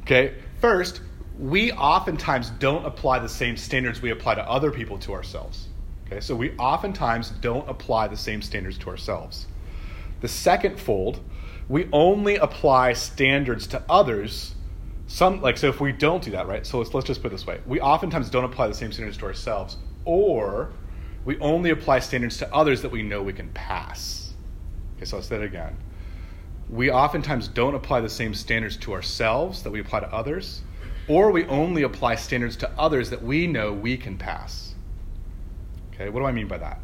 Okay? 0.02 0.34
First, 0.60 1.00
we 1.38 1.72
oftentimes 1.72 2.50
don't 2.50 2.84
apply 2.84 3.20
the 3.20 3.30
same 3.30 3.56
standards 3.56 4.02
we 4.02 4.10
apply 4.10 4.34
to 4.34 4.46
other 4.46 4.70
people 4.70 4.98
to 4.98 5.14
ourselves. 5.14 5.68
Okay, 6.06 6.20
so 6.20 6.36
we 6.36 6.54
oftentimes 6.58 7.30
don't 7.30 7.66
apply 7.66 8.08
the 8.08 8.16
same 8.16 8.42
standards 8.42 8.76
to 8.76 8.90
ourselves. 8.90 9.46
The 10.20 10.28
second 10.28 10.78
fold, 10.78 11.20
we 11.66 11.88
only 11.94 12.36
apply 12.36 12.92
standards 12.92 13.66
to 13.68 13.82
others. 13.88 14.54
Some 15.08 15.40
like 15.40 15.56
so 15.56 15.68
if 15.68 15.80
we 15.80 15.90
don't 15.90 16.22
do 16.22 16.30
that, 16.32 16.46
right? 16.46 16.66
So 16.66 16.78
let's 16.78 16.92
let's 16.92 17.06
just 17.06 17.22
put 17.22 17.28
it 17.28 17.30
this 17.30 17.46
way. 17.46 17.60
We 17.66 17.80
oftentimes 17.80 18.28
don't 18.28 18.44
apply 18.44 18.68
the 18.68 18.74
same 18.74 18.92
standards 18.92 19.16
to 19.18 19.24
ourselves, 19.24 19.78
or 20.04 20.70
we 21.24 21.38
only 21.38 21.70
apply 21.70 22.00
standards 22.00 22.36
to 22.38 22.54
others 22.54 22.82
that 22.82 22.90
we 22.90 23.02
know 23.02 23.22
we 23.22 23.32
can 23.32 23.48
pass. 23.48 24.34
Okay, 24.96 25.06
so 25.06 25.16
I'll 25.16 25.22
say 25.22 25.38
that 25.38 25.44
again. 25.44 25.76
We 26.68 26.90
oftentimes 26.90 27.48
don't 27.48 27.74
apply 27.74 28.02
the 28.02 28.08
same 28.10 28.34
standards 28.34 28.76
to 28.78 28.92
ourselves 28.92 29.62
that 29.62 29.70
we 29.70 29.80
apply 29.80 30.00
to 30.00 30.12
others, 30.12 30.60
or 31.08 31.30
we 31.30 31.46
only 31.46 31.82
apply 31.82 32.16
standards 32.16 32.56
to 32.56 32.70
others 32.78 33.08
that 33.08 33.22
we 33.22 33.46
know 33.46 33.72
we 33.72 33.96
can 33.96 34.18
pass. 34.18 34.74
Okay, 35.94 36.10
what 36.10 36.20
do 36.20 36.26
I 36.26 36.32
mean 36.32 36.48
by 36.48 36.58
that? 36.58 36.80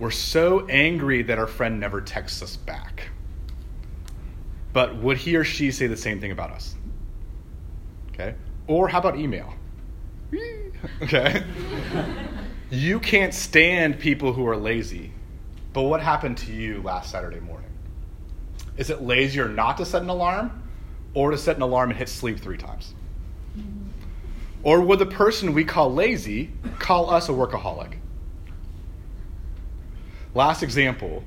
We're 0.00 0.10
so 0.10 0.66
angry 0.66 1.22
that 1.22 1.38
our 1.38 1.46
friend 1.46 1.78
never 1.78 2.00
texts 2.00 2.42
us 2.42 2.56
back. 2.56 3.10
But 4.72 4.96
would 4.96 5.18
he 5.18 5.36
or 5.36 5.44
she 5.44 5.70
say 5.70 5.86
the 5.86 5.96
same 5.96 6.20
thing 6.20 6.32
about 6.32 6.50
us? 6.50 6.74
Okay? 8.18 8.34
Or 8.66 8.88
how 8.88 8.98
about 8.98 9.16
email? 9.16 9.54
okay? 11.02 11.44
you 12.70 12.98
can't 13.00 13.32
stand 13.32 13.98
people 13.98 14.32
who 14.32 14.46
are 14.46 14.56
lazy. 14.56 15.12
But 15.72 15.82
what 15.82 16.00
happened 16.00 16.38
to 16.38 16.52
you 16.52 16.82
last 16.82 17.10
Saturday 17.10 17.40
morning? 17.40 17.70
Is 18.76 18.90
it 18.90 19.02
lazier 19.02 19.48
not 19.48 19.76
to 19.78 19.84
set 19.84 20.02
an 20.02 20.08
alarm 20.08 20.62
or 21.14 21.30
to 21.30 21.38
set 21.38 21.56
an 21.56 21.62
alarm 21.62 21.90
and 21.90 21.98
hit 21.98 22.08
sleep 22.08 22.40
three 22.40 22.56
times? 22.56 22.94
Mm-hmm. 23.56 23.88
Or 24.62 24.80
would 24.80 24.98
the 24.98 25.06
person 25.06 25.54
we 25.54 25.64
call 25.64 25.92
lazy 25.92 26.50
call 26.78 27.10
us 27.10 27.28
a 27.28 27.32
workaholic? 27.32 27.94
Last 30.34 30.62
example 30.62 31.24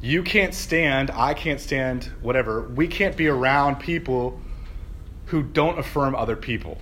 you 0.00 0.22
can't 0.22 0.54
stand, 0.54 1.10
I 1.10 1.34
can't 1.34 1.60
stand, 1.60 2.04
whatever. 2.22 2.62
We 2.68 2.86
can't 2.86 3.16
be 3.16 3.26
around 3.26 3.80
people 3.80 4.40
who 5.28 5.42
don't 5.42 5.78
affirm 5.78 6.14
other 6.14 6.36
people. 6.36 6.78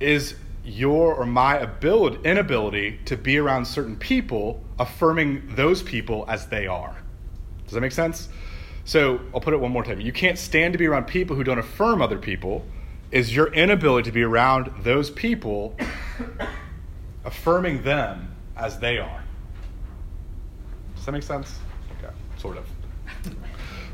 Is 0.00 0.34
your 0.64 1.14
or 1.14 1.26
my 1.26 1.56
ability, 1.58 2.18
inability 2.24 3.00
to 3.04 3.16
be 3.16 3.38
around 3.38 3.66
certain 3.66 3.96
people 3.96 4.62
affirming 4.78 5.54
those 5.54 5.82
people 5.82 6.24
as 6.28 6.46
they 6.46 6.66
are? 6.66 6.96
Does 7.64 7.74
that 7.74 7.80
make 7.80 7.92
sense? 7.92 8.28
So 8.84 9.20
I'll 9.34 9.40
put 9.40 9.54
it 9.54 9.60
one 9.60 9.70
more 9.70 9.84
time. 9.84 10.00
You 10.00 10.12
can't 10.12 10.38
stand 10.38 10.72
to 10.72 10.78
be 10.78 10.86
around 10.86 11.06
people 11.06 11.36
who 11.36 11.44
don't 11.44 11.58
affirm 11.58 12.02
other 12.02 12.18
people. 12.18 12.64
Is 13.10 13.34
your 13.34 13.52
inability 13.52 14.10
to 14.10 14.12
be 14.12 14.22
around 14.22 14.72
those 14.82 15.10
people 15.10 15.76
affirming 17.24 17.82
them 17.82 18.34
as 18.56 18.78
they 18.78 18.98
are? 18.98 19.22
Does 20.96 21.04
that 21.04 21.12
make 21.12 21.22
sense? 21.22 21.58
Okay, 21.98 22.12
sort 22.38 22.56
of. 22.56 22.66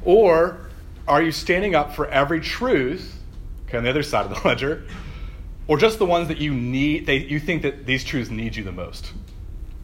or 0.05 0.68
are 1.09 1.23
you 1.23 1.33
standing 1.33 1.75
up 1.75 1.95
for 1.95 2.07
every 2.09 2.41
truth, 2.41 3.19
okay, 3.67 3.79
on 3.79 3.85
the 3.85 3.91
other 3.91 4.03
side 4.03 4.27
of 4.27 4.31
the 4.31 4.41
ledger, 4.49 4.85
or 5.67 5.79
just 5.79 5.99
the 5.99 6.07
ones 6.07 6.29
that 6.29 6.39
you 6.39 6.55
need, 6.55 7.07
they, 7.07 7.19
you 7.19 7.41
think 7.41 7.63
that 7.63 7.87
these 7.87 8.05
truths 8.05 8.31
need 8.31 8.57
you 8.57 8.65
the 8.65 8.73
most? 8.73 9.13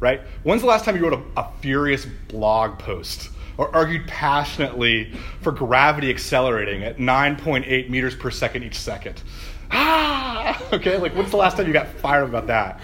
Right? 0.01 0.21
When's 0.43 0.63
the 0.63 0.69
last 0.69 0.85
time 0.85 0.97
you 0.97 1.03
wrote 1.03 1.23
a, 1.37 1.41
a 1.41 1.51
furious 1.61 2.07
blog 2.29 2.79
post 2.79 3.31
or 3.57 3.75
argued 3.75 4.07
passionately 4.07 5.13
for 5.41 5.53
gravity 5.53 6.11
accelerating 6.11 6.83
at 6.83 6.99
9.8 6.99 7.89
meters 7.89 8.15
per 8.15 8.31
second 8.31 8.63
each 8.65 8.79
second? 8.79 9.23
Ah! 9.71 10.61
Okay, 10.73 10.99
like 10.99 11.15
when's 11.15 11.31
the 11.31 11.37
last 11.37 11.57
time 11.57 11.67
you 11.67 11.73
got 11.73 11.87
fired 11.87 12.25
about 12.25 12.49
that? 12.49 12.81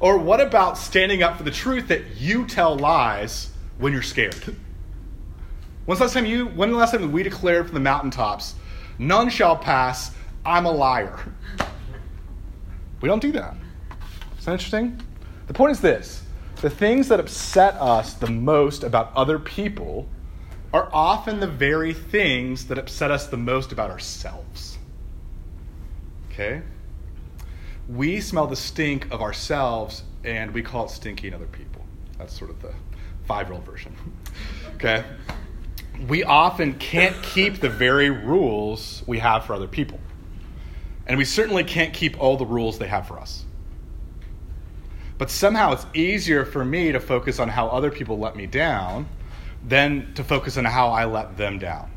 Or 0.00 0.18
what 0.18 0.40
about 0.40 0.76
standing 0.76 1.22
up 1.22 1.38
for 1.38 1.42
the 1.42 1.50
truth 1.50 1.88
that 1.88 2.16
you 2.16 2.46
tell 2.46 2.76
lies 2.76 3.50
when 3.78 3.92
you're 3.92 4.02
scared. 4.02 4.56
When's 5.86 5.98
the 5.98 6.04
last 6.04 6.14
time 6.14 6.24
you, 6.24 6.46
when 6.46 6.70
the 6.70 6.78
last 6.78 6.92
time 6.92 7.12
we 7.12 7.22
declared 7.22 7.66
from 7.66 7.74
the 7.74 7.80
mountaintops, 7.80 8.54
none 8.98 9.28
shall 9.28 9.56
pass, 9.56 10.12
I'm 10.44 10.64
a 10.64 10.70
liar? 10.70 11.18
We 13.00 13.08
don't 13.08 13.20
do 13.20 13.32
that. 13.32 13.54
Is 14.38 14.46
that 14.46 14.52
interesting? 14.52 15.00
The 15.46 15.52
point 15.52 15.72
is 15.72 15.80
this 15.80 16.22
the 16.62 16.70
things 16.70 17.08
that 17.08 17.20
upset 17.20 17.74
us 17.74 18.14
the 18.14 18.30
most 18.30 18.84
about 18.84 19.12
other 19.14 19.38
people 19.38 20.08
are 20.72 20.88
often 20.92 21.38
the 21.38 21.46
very 21.46 21.92
things 21.92 22.66
that 22.68 22.78
upset 22.78 23.10
us 23.10 23.26
the 23.26 23.36
most 23.36 23.70
about 23.70 23.90
ourselves. 23.90 24.78
Okay? 26.30 26.62
We 27.88 28.20
smell 28.20 28.46
the 28.46 28.56
stink 28.56 29.12
of 29.12 29.20
ourselves 29.20 30.04
and 30.24 30.52
we 30.52 30.62
call 30.62 30.86
it 30.86 30.90
stinky 30.90 31.28
in 31.28 31.34
other 31.34 31.46
people. 31.46 31.84
That's 32.16 32.36
sort 32.36 32.50
of 32.50 32.62
the 32.62 32.72
five 33.26 33.48
year 33.48 33.54
old 33.54 33.64
version. 33.64 33.94
Okay? 34.74 35.04
We 36.08 36.24
often 36.24 36.74
can't 36.74 37.20
keep 37.22 37.60
the 37.60 37.68
very 37.68 38.10
rules 38.10 39.02
we 39.06 39.18
have 39.18 39.44
for 39.44 39.54
other 39.54 39.68
people. 39.68 40.00
And 41.06 41.18
we 41.18 41.24
certainly 41.24 41.64
can't 41.64 41.92
keep 41.92 42.20
all 42.20 42.36
the 42.36 42.46
rules 42.46 42.78
they 42.78 42.88
have 42.88 43.06
for 43.06 43.18
us. 43.18 43.44
But 45.18 45.30
somehow 45.30 45.72
it's 45.72 45.86
easier 45.94 46.44
for 46.44 46.64
me 46.64 46.92
to 46.92 47.00
focus 47.00 47.38
on 47.38 47.48
how 47.48 47.68
other 47.68 47.90
people 47.90 48.18
let 48.18 48.36
me 48.36 48.46
down 48.46 49.06
than 49.66 50.12
to 50.14 50.24
focus 50.24 50.56
on 50.56 50.64
how 50.64 50.88
I 50.88 51.04
let 51.04 51.36
them 51.36 51.58
down. 51.58 51.90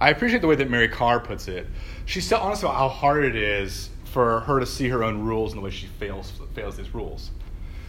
I 0.00 0.10
appreciate 0.10 0.40
the 0.40 0.46
way 0.46 0.56
that 0.56 0.70
Mary 0.70 0.88
Karr 0.88 1.20
puts 1.20 1.48
it. 1.48 1.66
She's 2.06 2.26
so 2.26 2.38
honest 2.38 2.62
about 2.62 2.74
how 2.74 2.88
hard 2.88 3.24
it 3.24 3.36
is 3.36 3.90
for 4.04 4.40
her 4.40 4.60
to 4.60 4.66
see 4.66 4.88
her 4.88 5.04
own 5.04 5.20
rules 5.20 5.52
and 5.52 5.60
the 5.60 5.64
way 5.64 5.70
she 5.70 5.86
fails, 5.86 6.32
fails 6.54 6.76
these 6.76 6.94
rules. 6.94 7.30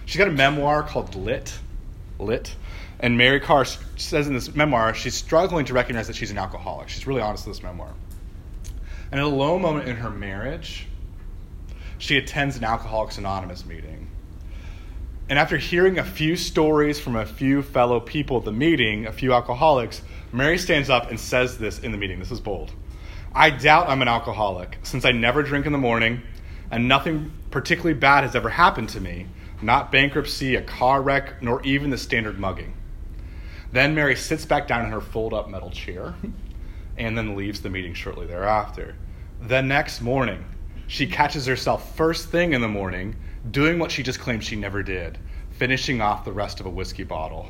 She's 0.05 0.17
got 0.17 0.27
a 0.27 0.31
memoir 0.31 0.83
called 0.83 1.15
Lit. 1.15 1.57
Lit. 2.19 2.55
And 3.01 3.17
Mary 3.17 3.39
Karr 3.39 3.65
says 3.65 4.27
in 4.27 4.33
this 4.33 4.53
memoir 4.55 4.93
she's 4.93 5.15
struggling 5.15 5.65
to 5.65 5.73
recognize 5.73 6.07
that 6.07 6.15
she's 6.15 6.31
an 6.31 6.37
alcoholic. 6.37 6.87
She's 6.87 7.05
really 7.07 7.21
honest 7.21 7.45
in 7.45 7.51
this 7.51 7.63
memoir. 7.63 7.91
And 9.11 9.19
at 9.19 9.25
a 9.25 9.29
low 9.29 9.59
moment 9.59 9.89
in 9.89 9.97
her 9.97 10.09
marriage, 10.09 10.87
she 11.97 12.17
attends 12.17 12.55
an 12.57 12.63
Alcoholics 12.63 13.17
Anonymous 13.17 13.65
meeting. 13.65 14.07
And 15.27 15.37
after 15.37 15.57
hearing 15.57 15.97
a 15.97 16.03
few 16.03 16.35
stories 16.35 16.99
from 16.99 17.15
a 17.15 17.25
few 17.25 17.61
fellow 17.61 17.99
people 17.99 18.37
at 18.37 18.45
the 18.45 18.51
meeting, 18.51 19.07
a 19.07 19.11
few 19.11 19.33
alcoholics, 19.33 20.01
Mary 20.31 20.57
stands 20.57 20.89
up 20.89 21.09
and 21.09 21.19
says 21.19 21.57
this 21.57 21.79
in 21.79 21.91
the 21.91 21.97
meeting. 21.97 22.19
This 22.19 22.31
is 22.31 22.39
bold. 22.39 22.71
I 23.33 23.49
doubt 23.49 23.89
I'm 23.89 24.01
an 24.01 24.07
alcoholic 24.07 24.77
since 24.83 25.05
I 25.05 25.11
never 25.11 25.41
drink 25.43 25.65
in 25.65 25.71
the 25.71 25.77
morning 25.77 26.21
and 26.69 26.87
nothing 26.87 27.31
particularly 27.49 27.97
bad 27.99 28.23
has 28.23 28.35
ever 28.35 28.49
happened 28.49 28.89
to 28.89 29.01
me 29.01 29.25
not 29.61 29.91
bankruptcy, 29.91 30.55
a 30.55 30.61
car 30.61 31.01
wreck, 31.01 31.41
nor 31.41 31.61
even 31.63 31.89
the 31.89 31.97
standard 31.97 32.39
mugging. 32.39 32.73
Then 33.71 33.95
Mary 33.95 34.15
sits 34.15 34.45
back 34.45 34.67
down 34.67 34.85
in 34.85 34.91
her 34.91 35.01
fold 35.01 35.33
up 35.33 35.49
metal 35.49 35.69
chair 35.69 36.13
and 36.97 37.17
then 37.17 37.35
leaves 37.35 37.61
the 37.61 37.69
meeting 37.69 37.93
shortly 37.93 38.27
thereafter. 38.27 38.95
The 39.41 39.61
next 39.61 40.01
morning, 40.01 40.43
she 40.87 41.07
catches 41.07 41.45
herself 41.45 41.95
first 41.95 42.29
thing 42.29 42.53
in 42.53 42.61
the 42.61 42.67
morning 42.67 43.15
doing 43.49 43.79
what 43.79 43.91
she 43.91 44.03
just 44.03 44.19
claimed 44.19 44.43
she 44.43 44.55
never 44.55 44.83
did, 44.83 45.17
finishing 45.51 46.01
off 46.01 46.25
the 46.25 46.33
rest 46.33 46.59
of 46.59 46.65
a 46.65 46.69
whiskey 46.69 47.03
bottle, 47.03 47.49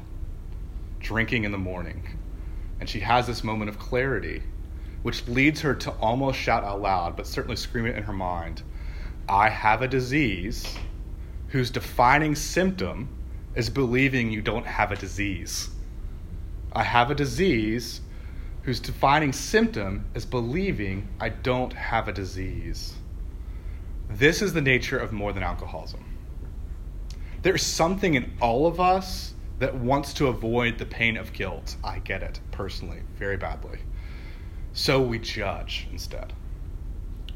drinking 1.00 1.44
in 1.44 1.52
the 1.52 1.58
morning. 1.58 2.08
And 2.80 2.88
she 2.88 3.00
has 3.00 3.26
this 3.26 3.44
moment 3.44 3.70
of 3.70 3.80
clarity, 3.80 4.44
which 5.02 5.28
leads 5.28 5.60
her 5.62 5.74
to 5.74 5.92
almost 5.94 6.38
shout 6.38 6.64
out 6.64 6.82
loud, 6.82 7.18
but 7.18 7.28
certainly 7.28 7.56
scream 7.56 7.88
it 7.88 7.98
in 7.98 8.04
her 8.04 8.14
mind 8.14 8.62
I 9.28 9.50
have 9.50 9.82
a 9.82 9.88
disease 9.88 10.76
whose 11.48 11.72
defining 11.72 12.36
symptom 12.36 13.10
is 13.56 13.70
believing 13.70 14.32
you 14.32 14.42
don't 14.42 14.66
have 14.66 14.92
a 14.92 14.96
disease. 14.96 15.70
I 16.74 16.84
have 16.84 17.12
a 17.12 17.16
disease 17.16 18.02
whose 18.64 18.80
defining 18.80 19.34
symptom 19.34 20.06
is 20.14 20.26
believing 20.26 21.08
I 21.20 21.30
don't 21.30 21.74
have 21.74 22.08
a 22.08 22.14
disease. 22.14 22.94
This 24.10 24.42
is 24.42 24.54
the 24.54 24.62
nature 24.62 24.98
of 24.98 25.12
more 25.12 25.34
than 25.34 25.44
alcoholism. 25.44 26.06
There's 27.42 27.64
something 27.64 28.14
in 28.14 28.34
all 28.40 28.68
of 28.68 28.80
us 28.80 29.34
that 29.60 29.76
wants 29.76 30.14
to 30.14 30.28
avoid 30.28 30.78
the 30.78 30.86
pain 30.86 31.18
of 31.18 31.34
guilt. 31.34 31.76
I 31.84 32.00
get 32.00 32.24
it 32.24 32.40
personally, 32.52 33.02
very 33.16 33.38
badly. 33.38 33.80
So 34.74 35.02
we 35.02 35.20
judge 35.20 35.88
instead. 35.92 36.34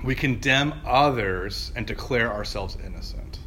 We 0.04 0.16
condemn 0.16 0.82
others 0.86 1.72
and 1.76 1.86
declare 1.86 2.32
ourselves 2.32 2.78
innocent. 2.84 3.40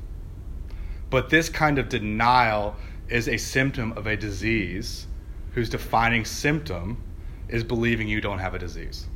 But 1.11 1.31
this 1.31 1.48
kind 1.48 1.79
of 1.79 1.88
denial 1.88 2.77
is 3.09 3.29
a 3.29 3.37
symptom 3.37 3.92
of 3.92 4.07
a 4.07 4.16
disease 4.16 5.07
whose 5.53 5.69
defining 5.69 6.25
symptom 6.25 7.03
is 7.49 7.65
believing 7.65 8.09
you 8.09 8.21
don't 8.21 8.39
have 8.39 8.55
a 8.55 8.59
disease. 8.59 9.07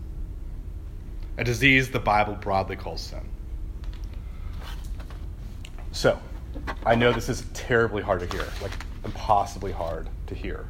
A 1.38 1.45
disease 1.45 1.90
the 1.90 1.99
Bible 1.99 2.35
broadly 2.35 2.77
calls 2.77 3.01
sin. 3.01 3.29
So, 5.92 6.18
I 6.85 6.95
know 6.95 7.12
this 7.12 7.29
is 7.29 7.45
terribly 7.55 8.03
hard 8.03 8.21
to 8.21 8.37
hear, 8.37 8.47
like 8.61 8.73
impossibly 9.05 9.73
hard 9.73 10.09
to 10.27 10.35
hear. 10.35 10.66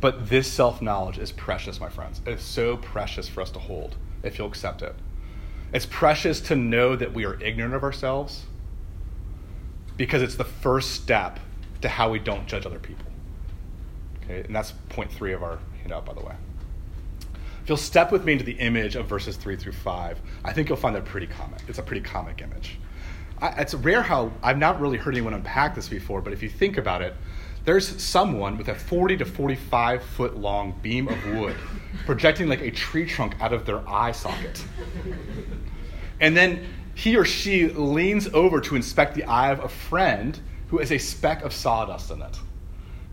But 0.00 0.28
this 0.28 0.50
self 0.50 0.82
knowledge 0.82 1.18
is 1.18 1.32
precious, 1.32 1.80
my 1.80 1.88
friends. 1.88 2.20
It 2.26 2.34
is 2.34 2.42
so 2.42 2.76
precious 2.76 3.28
for 3.28 3.40
us 3.40 3.50
to 3.52 3.58
hold 3.58 3.96
if 4.22 4.38
you'll 4.38 4.48
accept 4.48 4.82
it. 4.82 4.94
It's 5.72 5.86
precious 5.86 6.40
to 6.42 6.56
know 6.56 6.96
that 6.96 7.12
we 7.12 7.24
are 7.24 7.40
ignorant 7.42 7.74
of 7.74 7.82
ourselves 7.82 8.44
because 9.96 10.22
it's 10.22 10.36
the 10.36 10.44
first 10.44 10.92
step 10.92 11.40
to 11.80 11.88
how 11.88 12.10
we 12.10 12.18
don't 12.18 12.46
judge 12.46 12.66
other 12.66 12.78
people. 12.78 13.05
Okay, 14.26 14.42
and 14.42 14.54
that's 14.54 14.72
point 14.88 15.10
three 15.10 15.32
of 15.32 15.42
our 15.42 15.58
handout, 15.82 16.04
by 16.04 16.12
the 16.12 16.20
way. 16.20 16.34
If 17.62 17.70
you'll 17.70 17.76
step 17.76 18.12
with 18.12 18.24
me 18.24 18.32
into 18.32 18.44
the 18.44 18.52
image 18.52 18.94
of 18.94 19.06
verses 19.06 19.36
three 19.36 19.56
through 19.56 19.72
five, 19.72 20.20
I 20.44 20.52
think 20.52 20.68
you'll 20.68 20.78
find 20.78 20.94
that 20.94 21.04
pretty 21.04 21.26
comic. 21.26 21.60
It's 21.68 21.78
a 21.78 21.82
pretty 21.82 22.02
comic 22.02 22.42
image. 22.42 22.78
I, 23.40 23.48
it's 23.60 23.74
rare 23.74 24.02
how 24.02 24.32
I've 24.42 24.58
not 24.58 24.80
really 24.80 24.98
heard 24.98 25.14
anyone 25.14 25.34
unpack 25.34 25.74
this 25.74 25.88
before, 25.88 26.20
but 26.20 26.32
if 26.32 26.42
you 26.42 26.48
think 26.48 26.76
about 26.76 27.02
it, 27.02 27.14
there's 27.64 28.00
someone 28.00 28.56
with 28.56 28.68
a 28.68 28.74
40 28.74 29.16
to 29.16 29.24
45 29.24 30.02
foot 30.02 30.36
long 30.36 30.78
beam 30.82 31.08
of 31.08 31.26
wood 31.34 31.56
projecting 32.06 32.48
like 32.48 32.60
a 32.60 32.70
tree 32.70 33.04
trunk 33.04 33.34
out 33.40 33.52
of 33.52 33.66
their 33.66 33.86
eye 33.88 34.12
socket. 34.12 34.64
And 36.20 36.36
then 36.36 36.64
he 36.94 37.16
or 37.16 37.24
she 37.24 37.68
leans 37.68 38.28
over 38.28 38.60
to 38.60 38.76
inspect 38.76 39.14
the 39.14 39.24
eye 39.24 39.50
of 39.50 39.64
a 39.64 39.68
friend 39.68 40.38
who 40.68 40.78
has 40.78 40.92
a 40.92 40.98
speck 40.98 41.42
of 41.42 41.52
sawdust 41.52 42.10
in 42.10 42.22
it. 42.22 42.38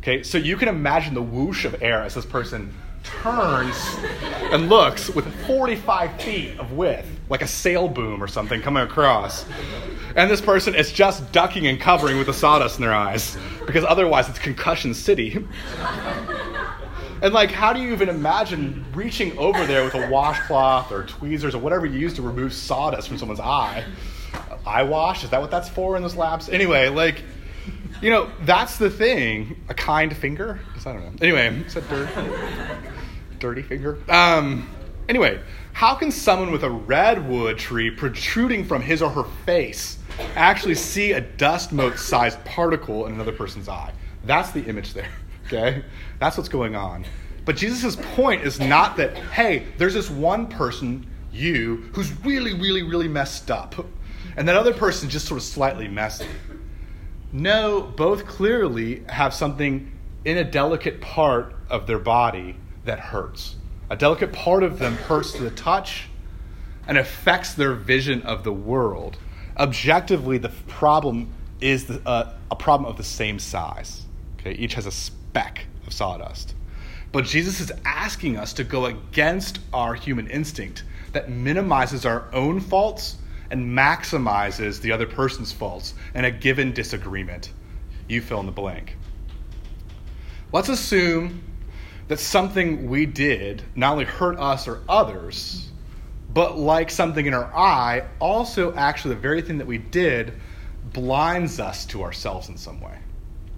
Okay, 0.04 0.22
so 0.22 0.38
you 0.38 0.58
can 0.58 0.68
imagine 0.68 1.14
the 1.14 1.22
whoosh 1.22 1.64
of 1.64 1.82
air 1.82 2.04
as 2.04 2.14
this 2.14 2.26
person 2.26 2.74
turns 3.06 3.74
and 4.52 4.68
looks 4.68 5.10
with 5.10 5.26
45 5.48 6.22
feet 6.22 6.60
of 6.60 6.74
width, 6.74 7.08
like 7.30 7.42
a 7.42 7.48
sail 7.48 7.88
boom 7.88 8.22
or 8.22 8.28
something 8.28 8.62
coming 8.62 8.84
across. 8.84 9.46
And 10.18 10.30
this 10.30 10.42
person 10.42 10.76
is 10.76 10.92
just 10.92 11.32
ducking 11.32 11.68
and 11.68 11.80
covering 11.80 12.18
with 12.18 12.28
the 12.28 12.34
sawdust 12.34 12.80
in 12.80 12.82
their 12.82 12.94
eyes 12.94 13.38
because 13.66 13.86
otherwise 13.86 14.28
it's 14.28 14.40
concussion 14.40 14.94
city. 14.94 15.48
And 17.22 17.34
like, 17.34 17.52
how 17.52 17.72
do 17.72 17.80
you 17.80 17.94
even 17.94 18.10
imagine 18.10 18.86
reaching 18.94 19.38
over 19.38 19.66
there 19.66 19.86
with 19.86 19.96
a 19.96 20.10
washcloth 20.10 20.92
or 20.92 21.04
tweezers 21.04 21.56
or 21.56 21.60
whatever 21.60 21.86
you 21.86 21.98
use 21.98 22.14
to 22.16 22.22
remove 22.22 22.54
sawdust 22.54 23.08
from 23.08 23.18
someone's 23.18 23.40
eye? 23.40 23.86
Eye 24.68 24.84
wash? 24.84 25.24
Is 25.24 25.30
that 25.30 25.40
what 25.40 25.50
that's 25.50 25.70
for 25.70 25.96
in 25.96 26.02
those 26.02 26.18
labs? 26.18 26.50
Anyway, 26.50 26.90
like, 26.90 27.24
you 28.04 28.10
know, 28.10 28.30
that's 28.42 28.78
the 28.78 28.90
thing. 28.90 29.64
A 29.70 29.74
kind 29.74 30.16
finger? 30.16 30.60
I 30.86 30.92
don't 30.92 31.04
know. 31.04 31.14
Anyway, 31.22 31.58
it's 31.66 31.78
a 31.78 31.82
dirt, 31.82 32.10
dirty 33.40 33.62
finger. 33.62 33.98
Um, 34.10 34.70
anyway, 35.08 35.40
how 35.72 35.96
can 35.96 36.12
someone 36.12 36.52
with 36.52 36.64
a 36.64 36.70
redwood 36.70 37.58
tree 37.58 37.90
protruding 37.90 38.66
from 38.66 38.82
his 38.82 39.02
or 39.02 39.10
her 39.10 39.24
face 39.46 40.00
actually 40.36 40.76
see 40.76 41.14
a 41.14 41.22
dust 41.22 41.72
mote 41.72 41.98
sized 41.98 42.44
particle 42.44 43.06
in 43.06 43.14
another 43.14 43.32
person's 43.32 43.70
eye? 43.70 43.94
That's 44.26 44.52
the 44.52 44.64
image 44.66 44.94
there. 44.94 45.10
Okay? 45.48 45.84
That's 46.20 46.38
what's 46.38 46.50
going 46.50 46.74
on. 46.74 47.06
But 47.44 47.58
Jesus' 47.58 47.98
point 48.16 48.44
is 48.44 48.62
not 48.62 48.96
that, 48.96 49.16
hey, 49.18 49.68
there's 49.78 49.94
this 49.94 50.10
one 50.10 50.48
person, 50.48 51.06
you, 51.34 51.90
who's 51.94 52.12
really, 52.24 52.54
really, 52.54 52.82
really 52.82 53.10
messed 53.10 53.52
up, 53.52 53.76
and 54.38 54.48
that 54.48 54.56
other 54.56 54.74
person's 54.74 55.12
just 55.12 55.28
sort 55.28 55.38
of 55.38 55.44
slightly 55.44 55.90
messy. 55.90 56.26
No, 57.34 57.82
both 57.82 58.28
clearly 58.28 59.04
have 59.10 59.34
something 59.34 59.92
in 60.24 60.38
a 60.38 60.44
delicate 60.44 61.02
part 61.02 61.56
of 61.68 61.88
their 61.88 61.98
body 61.98 62.56
that 62.86 63.00
hurts. 63.00 63.56
A 63.90 63.96
delicate 63.96 64.32
part 64.32 64.62
of 64.62 64.78
them 64.78 64.96
hurts 64.96 65.34
to 65.34 65.44
the 65.44 65.50
touch 65.50 66.10
and 66.88 66.96
affects 66.96 67.56
their 67.56 67.74
vision 67.74 68.22
of 68.22 68.44
the 68.44 68.54
world. 68.54 69.18
Objectively, 69.58 70.38
the 70.38 70.50
problem 70.68 71.34
is 71.60 71.86
the, 71.86 72.02
uh, 72.08 72.34
a 72.52 72.56
problem 72.56 72.90
of 72.90 72.98
the 72.98 73.04
same 73.04 73.40
size. 73.40 74.06
Okay, 74.40 74.54
each 74.54 74.76
has 74.76 74.86
a 74.86 74.92
speck 74.92 75.66
of 75.88 75.94
sawdust. 75.94 76.54
But 77.12 77.26
Jesus 77.26 77.60
is 77.60 77.72
asking 77.84 78.38
us 78.38 78.54
to 78.54 78.64
go 78.64 78.86
against 78.86 79.60
our 79.72 79.96
human 79.96 80.28
instinct 80.28 80.84
that 81.14 81.30
minimizes 81.30 82.06
our 82.06 82.28
own 82.34 82.60
faults 82.60 83.18
and 83.52 83.66
maximizes 83.66 84.82
the 84.82 84.92
other 84.92 85.06
person's 85.06 85.52
faults 85.52 85.94
in 86.16 86.26
a 86.26 86.32
given 86.32 86.74
disagreement. 86.74 87.52
You 88.08 88.22
fill 88.22 88.40
in 88.40 88.46
the 88.46 88.52
blank. 88.52 88.98
Let's 90.52 90.70
assume 90.70 91.44
that 92.08 92.20
something 92.20 92.90
we 92.90 93.06
did 93.06 93.64
not 93.76 93.94
only 93.94 94.06
hurt 94.06 94.38
us 94.40 94.68
or 94.68 94.82
others, 94.88 95.72
but 96.34 96.58
like 96.58 96.90
something 96.90 97.26
in 97.26 97.34
our 97.34 97.52
eye, 97.56 98.06
also 98.20 98.74
actually 98.76 99.16
the 99.16 99.22
very 99.22 99.42
thing 99.42 99.58
that 99.58 99.68
we 99.68 99.78
did 99.78 100.34
blinds 100.92 101.60
us 101.60 101.86
to 101.86 102.04
ourselves 102.04 102.50
in 102.50 102.58
some 102.58 102.82
way. 102.82 102.98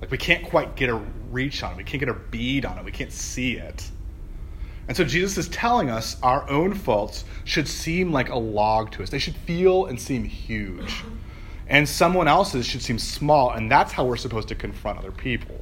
Like 0.01 0.11
we 0.11 0.17
can't 0.17 0.43
quite 0.45 0.75
get 0.75 0.89
a 0.89 0.95
reach 1.31 1.63
on 1.63 1.73
it. 1.73 1.77
We 1.77 1.83
can't 1.83 1.99
get 1.99 2.09
a 2.09 2.13
bead 2.13 2.65
on 2.65 2.77
it. 2.77 2.85
We 2.85 2.91
can't 2.91 3.11
see 3.11 3.57
it. 3.57 3.89
And 4.87 4.95
so 4.95 5.03
Jesus 5.03 5.37
is 5.37 5.47
telling 5.49 5.89
us 5.89 6.17
our 6.21 6.47
own 6.49 6.73
faults 6.73 7.25
should 7.43 7.67
seem 7.67 8.11
like 8.11 8.29
a 8.29 8.37
log 8.37 8.91
to 8.91 9.03
us. 9.03 9.09
They 9.09 9.19
should 9.19 9.35
feel 9.35 9.85
and 9.87 9.99
seem 9.99 10.23
huge. 10.23 11.03
And 11.67 11.89
someone 11.89 12.27
else's 12.27 12.67
should 12.67 12.83
seem 12.83 12.99
small, 12.99 13.51
and 13.51 13.71
that's 13.71 13.91
how 13.91 14.05
we're 14.05 14.17
supposed 14.17 14.47
to 14.49 14.55
confront 14.55 14.99
other 14.99 15.11
people. 15.11 15.59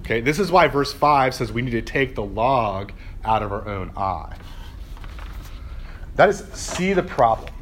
Okay, 0.00 0.20
this 0.20 0.38
is 0.38 0.50
why 0.50 0.68
verse 0.68 0.92
5 0.92 1.34
says 1.34 1.52
we 1.52 1.62
need 1.62 1.72
to 1.72 1.82
take 1.82 2.14
the 2.14 2.22
log 2.22 2.92
out 3.24 3.42
of 3.42 3.52
our 3.52 3.68
own 3.68 3.90
eye. 3.96 4.36
That 6.14 6.30
is 6.30 6.44
see 6.54 6.94
the 6.94 7.02
problem. 7.02 7.52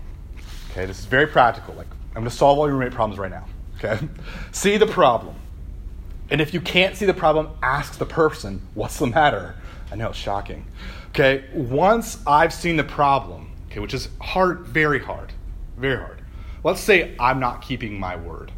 Okay, 0.71 0.87
this 0.87 0.99
is 1.01 1.07
very 1.07 1.27
practical. 1.27 1.75
Like 1.75 1.88
I'm 2.11 2.23
going 2.23 2.27
to 2.27 2.31
solve 2.31 2.59
all 2.59 2.69
your 2.69 2.77
roommate 2.77 2.93
problems 2.93 3.19
right 3.19 3.31
now. 3.31 3.47
Okay? 3.79 4.09
see 4.53 4.77
the 4.77 4.87
problem. 4.87 5.35
And 6.31 6.40
if 6.40 6.55
you 6.55 6.61
can't 6.61 6.97
see 6.97 7.07
the 7.07 7.14
problem, 7.14 7.51
ask 7.62 7.99
the 7.99 8.07
person, 8.07 8.62
what's 8.75 8.99
the 8.99 9.07
matter? 9.07 9.57
I 9.94 9.96
know 9.96 10.09
it's 10.09 10.18
shocking. 10.18 10.66
Okay, 11.11 11.44
once 11.54 12.18
I've 12.26 12.52
seen 12.52 12.76
the 12.76 12.83
problem, 12.83 13.52
okay, 13.70 13.78
which 13.78 13.94
is 13.94 14.09
hard, 14.20 14.66
very 14.66 14.98
hard, 14.98 15.33
very 15.76 15.98
hard. 15.98 16.20
Let's 16.64 16.80
say 16.80 17.14
I'm 17.20 17.38
not 17.38 17.62
keeping 17.62 18.00
my 18.00 18.16
word. 18.16 18.50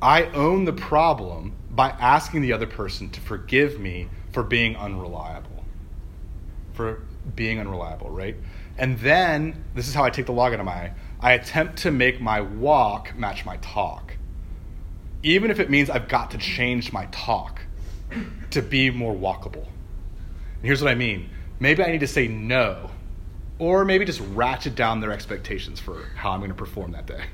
I 0.00 0.24
own 0.30 0.64
the 0.64 0.72
problem 0.72 1.52
by 1.70 1.90
asking 1.90 2.40
the 2.40 2.54
other 2.54 2.66
person 2.66 3.10
to 3.10 3.20
forgive 3.20 3.78
me 3.78 4.08
for 4.32 4.42
being 4.42 4.74
unreliable. 4.74 5.66
For 6.72 7.02
being 7.36 7.60
unreliable, 7.60 8.08
right? 8.08 8.34
And 8.78 8.98
then, 9.00 9.62
this 9.74 9.86
is 9.86 9.92
how 9.92 10.04
I 10.04 10.08
take 10.08 10.24
the 10.24 10.32
log 10.32 10.54
out 10.54 10.60
of 10.60 10.64
my 10.64 10.72
eye. 10.72 10.94
I 11.20 11.32
attempt 11.32 11.76
to 11.82 11.90
make 11.90 12.22
my 12.22 12.40
walk 12.40 13.14
match 13.18 13.44
my 13.44 13.58
talk 13.58 14.14
even 15.24 15.50
if 15.50 15.58
it 15.58 15.68
means 15.68 15.90
I've 15.90 16.08
got 16.08 16.30
to 16.30 16.38
change 16.38 16.92
my 16.92 17.06
talk 17.06 17.60
to 18.50 18.62
be 18.62 18.88
more 18.90 19.14
walkable. 19.14 19.66
And 20.58 20.66
here's 20.66 20.82
what 20.82 20.90
I 20.90 20.94
mean 20.94 21.30
maybe 21.60 21.82
I 21.82 21.90
need 21.90 22.00
to 22.00 22.06
say 22.06 22.28
no, 22.28 22.90
or 23.58 23.84
maybe 23.84 24.04
just 24.04 24.20
ratchet 24.32 24.74
down 24.74 25.00
their 25.00 25.12
expectations 25.12 25.80
for 25.80 26.04
how 26.16 26.30
I'm 26.30 26.40
going 26.40 26.50
to 26.50 26.56
perform 26.56 26.92
that 26.92 27.06
day. 27.06 27.24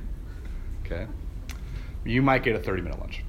Okay? 0.84 1.06
You 2.04 2.22
might 2.22 2.42
get 2.42 2.56
a 2.56 2.58
30 2.58 2.82
minute 2.82 3.00
lunch. 3.00 3.22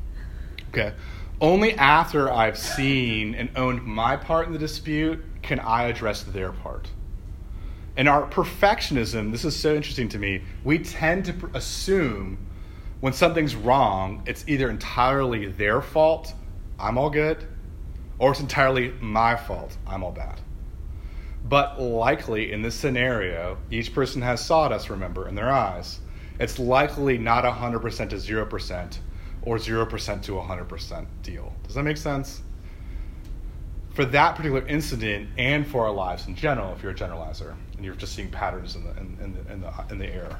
Okay? 0.70 0.94
Only 1.42 1.74
after 1.76 2.32
I've 2.32 2.58
seen 2.58 3.36
and 3.36 3.50
owned 3.56 3.84
my 3.84 4.16
part 4.16 4.48
in 4.48 4.54
the 4.54 4.60
dispute 4.60 5.24
can 5.42 5.60
I 5.60 5.84
address 5.84 6.24
their 6.24 6.52
part. 6.52 6.90
And 7.98 8.10
our 8.10 8.28
perfectionism, 8.30 9.32
this 9.32 9.46
is 9.46 9.56
so 9.56 9.74
interesting 9.74 10.10
to 10.10 10.20
me, 10.20 10.42
we 10.64 10.80
tend 10.80 11.26
to 11.26 11.50
assume 11.54 12.38
when 13.00 13.14
something's 13.14 13.56
wrong, 13.56 14.24
it's 14.26 14.44
either 14.48 14.70
entirely 14.70 15.48
their 15.48 15.82
fault, 15.82 16.34
I'm 16.80 16.98
all 16.98 17.10
good, 17.10 17.46
or 18.20 18.32
it's 18.32 18.40
entirely 18.40 18.94
my 19.02 19.36
fault, 19.36 19.78
I'm 19.86 20.04
all 20.04 20.12
bad. 20.12 20.40
But 21.48 21.80
likely 21.80 22.52
in 22.52 22.62
this 22.62 22.76
scenario, 22.76 23.58
each 23.70 23.94
person 23.94 24.22
has 24.22 24.44
sawdust, 24.44 24.90
remember, 24.90 25.28
in 25.28 25.36
their 25.36 25.52
eyes. 25.52 26.00
it's 26.40 26.60
likely 26.60 27.18
not 27.18 27.46
100% 27.46 28.10
to 28.10 28.16
0% 28.16 28.98
or 29.44 29.58
0% 29.58 30.22
to 30.24 30.32
100% 30.32 31.06
deal. 31.22 31.54
Does 31.64 31.76
that 31.76 31.84
make 31.84 31.98
sense? 31.98 32.42
For 33.94 34.04
that 34.06 34.36
particular 34.36 34.66
incident 34.68 35.30
and 35.38 35.66
for 35.66 35.86
our 35.86 35.94
lives 35.94 36.28
in 36.28 36.36
general, 36.36 36.74
if 36.74 36.84
you're 36.84 36.92
a 36.92 36.96
generalizer 36.96 37.56
and 37.76 37.86
you're 37.86 37.96
just 37.96 38.14
seeing 38.14 38.30
patterns 38.30 38.76
in 38.76 38.84
the, 38.84 38.92
in, 38.92 39.18
in 39.22 39.34
the, 39.34 39.54
in 39.54 39.62
the, 39.62 39.74
in 39.92 40.00
the 40.00 40.08
air. 40.08 40.38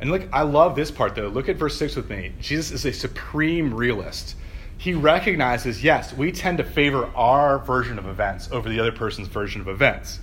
And 0.00 0.10
look, 0.10 0.28
I 0.32 0.42
love 0.42 0.76
this 0.76 0.90
part 0.90 1.14
though. 1.14 1.28
Look 1.28 1.48
at 1.48 1.56
verse 1.56 1.76
6 1.76 1.96
with 1.96 2.10
me. 2.10 2.32
Jesus 2.40 2.72
is 2.72 2.84
a 2.84 2.92
supreme 2.92 3.72
realist. 3.72 4.36
He 4.78 4.94
recognizes, 4.94 5.82
yes, 5.82 6.12
we 6.12 6.30
tend 6.30 6.58
to 6.58 6.64
favor 6.64 7.06
our 7.16 7.58
version 7.58 7.98
of 7.98 8.06
events 8.06 8.48
over 8.52 8.68
the 8.68 8.78
other 8.78 8.92
person's 8.92 9.26
version 9.26 9.60
of 9.60 9.68
events. 9.68 10.20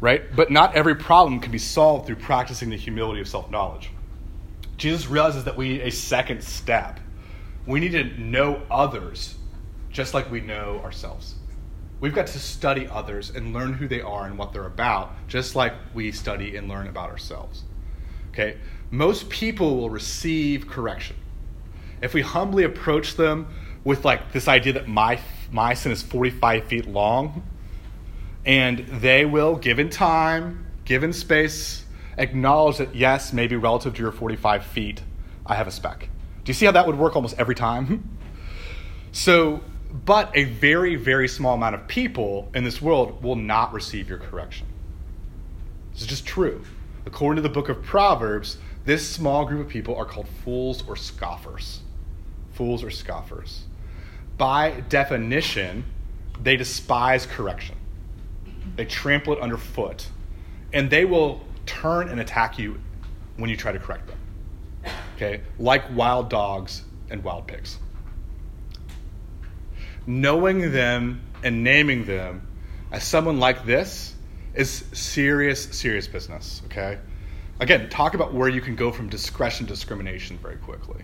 Right? 0.00 0.22
But 0.36 0.50
not 0.50 0.74
every 0.76 0.94
problem 0.94 1.40
can 1.40 1.50
be 1.50 1.58
solved 1.58 2.06
through 2.06 2.16
practicing 2.16 2.68
the 2.68 2.76
humility 2.76 3.22
of 3.22 3.28
self 3.28 3.50
knowledge. 3.50 3.90
Jesus 4.76 5.06
realizes 5.06 5.44
that 5.44 5.56
we 5.56 5.70
need 5.70 5.80
a 5.80 5.90
second 5.90 6.42
step. 6.42 7.00
We 7.66 7.80
need 7.80 7.92
to 7.92 8.04
know 8.20 8.60
others 8.70 9.36
just 9.90 10.12
like 10.12 10.30
we 10.30 10.42
know 10.42 10.80
ourselves. 10.84 11.36
We've 12.00 12.14
got 12.14 12.26
to 12.26 12.38
study 12.38 12.86
others 12.88 13.30
and 13.30 13.54
learn 13.54 13.72
who 13.72 13.88
they 13.88 14.02
are 14.02 14.26
and 14.26 14.36
what 14.36 14.52
they're 14.52 14.66
about, 14.66 15.12
just 15.26 15.54
like 15.54 15.72
we 15.94 16.12
study 16.12 16.56
and 16.56 16.68
learn 16.68 16.88
about 16.88 17.08
ourselves. 17.08 17.62
Okay? 18.30 18.58
Most 18.90 19.30
people 19.30 19.76
will 19.76 19.88
receive 19.88 20.68
correction. 20.68 21.16
If 22.02 22.14
we 22.14 22.22
humbly 22.22 22.64
approach 22.64 23.16
them 23.16 23.48
with 23.84 24.04
like 24.04 24.32
this 24.32 24.48
idea 24.48 24.74
that 24.74 24.88
my 24.88 25.20
my 25.50 25.74
sin 25.74 25.92
is 25.92 26.02
45 26.02 26.64
feet 26.64 26.86
long, 26.86 27.42
and 28.44 28.80
they 29.00 29.24
will, 29.24 29.56
given 29.56 29.88
time, 29.88 30.66
given 30.84 31.12
space, 31.12 31.84
acknowledge 32.18 32.78
that 32.78 32.94
yes, 32.94 33.32
maybe 33.32 33.56
relative 33.56 33.94
to 33.94 34.02
your 34.02 34.12
45 34.12 34.66
feet, 34.66 35.02
I 35.46 35.54
have 35.54 35.66
a 35.66 35.70
speck. 35.70 36.08
Do 36.44 36.50
you 36.50 36.54
see 36.54 36.66
how 36.66 36.72
that 36.72 36.86
would 36.86 36.98
work 36.98 37.16
almost 37.16 37.38
every 37.38 37.54
time? 37.54 38.08
So, 39.16 39.62
but 39.92 40.32
a 40.34 40.42
very, 40.42 40.96
very 40.96 41.28
small 41.28 41.54
amount 41.54 41.76
of 41.76 41.86
people 41.86 42.50
in 42.52 42.64
this 42.64 42.82
world 42.82 43.22
will 43.22 43.36
not 43.36 43.72
receive 43.72 44.08
your 44.08 44.18
correction. 44.18 44.66
This 45.92 46.02
is 46.02 46.08
just 46.08 46.26
true. 46.26 46.64
According 47.06 47.36
to 47.36 47.48
the 47.48 47.54
book 47.54 47.68
of 47.68 47.80
Proverbs, 47.80 48.58
this 48.84 49.08
small 49.08 49.44
group 49.44 49.60
of 49.60 49.68
people 49.68 49.94
are 49.94 50.04
called 50.04 50.26
fools 50.42 50.82
or 50.88 50.96
scoffers. 50.96 51.78
Fools 52.54 52.82
or 52.82 52.90
scoffers. 52.90 53.64
By 54.36 54.80
definition, 54.88 55.84
they 56.42 56.56
despise 56.56 57.26
correction, 57.26 57.76
they 58.76 58.84
trample 58.84 59.34
it 59.34 59.40
underfoot, 59.40 60.08
and 60.72 60.90
they 60.90 61.04
will 61.04 61.42
turn 61.66 62.08
and 62.08 62.20
attack 62.20 62.58
you 62.58 62.80
when 63.36 63.50
you 63.50 63.56
try 63.56 63.72
to 63.72 63.78
correct 63.78 64.06
them. 64.06 64.18
Okay? 65.16 65.40
Like 65.58 65.84
wild 65.94 66.28
dogs 66.30 66.82
and 67.10 67.22
wild 67.22 67.46
pigs. 67.46 67.78
Knowing 70.06 70.72
them 70.72 71.22
and 71.42 71.64
naming 71.64 72.04
them 72.04 72.46
as 72.92 73.04
someone 73.04 73.38
like 73.38 73.64
this 73.64 74.14
is 74.54 74.84
serious, 74.92 75.64
serious 75.64 76.06
business. 76.06 76.62
Okay? 76.66 76.98
Again, 77.60 77.88
talk 77.88 78.14
about 78.14 78.34
where 78.34 78.48
you 78.48 78.60
can 78.60 78.76
go 78.76 78.90
from 78.90 79.08
discretion 79.08 79.66
to 79.66 79.72
discrimination 79.72 80.38
very 80.38 80.56
quickly. 80.56 81.02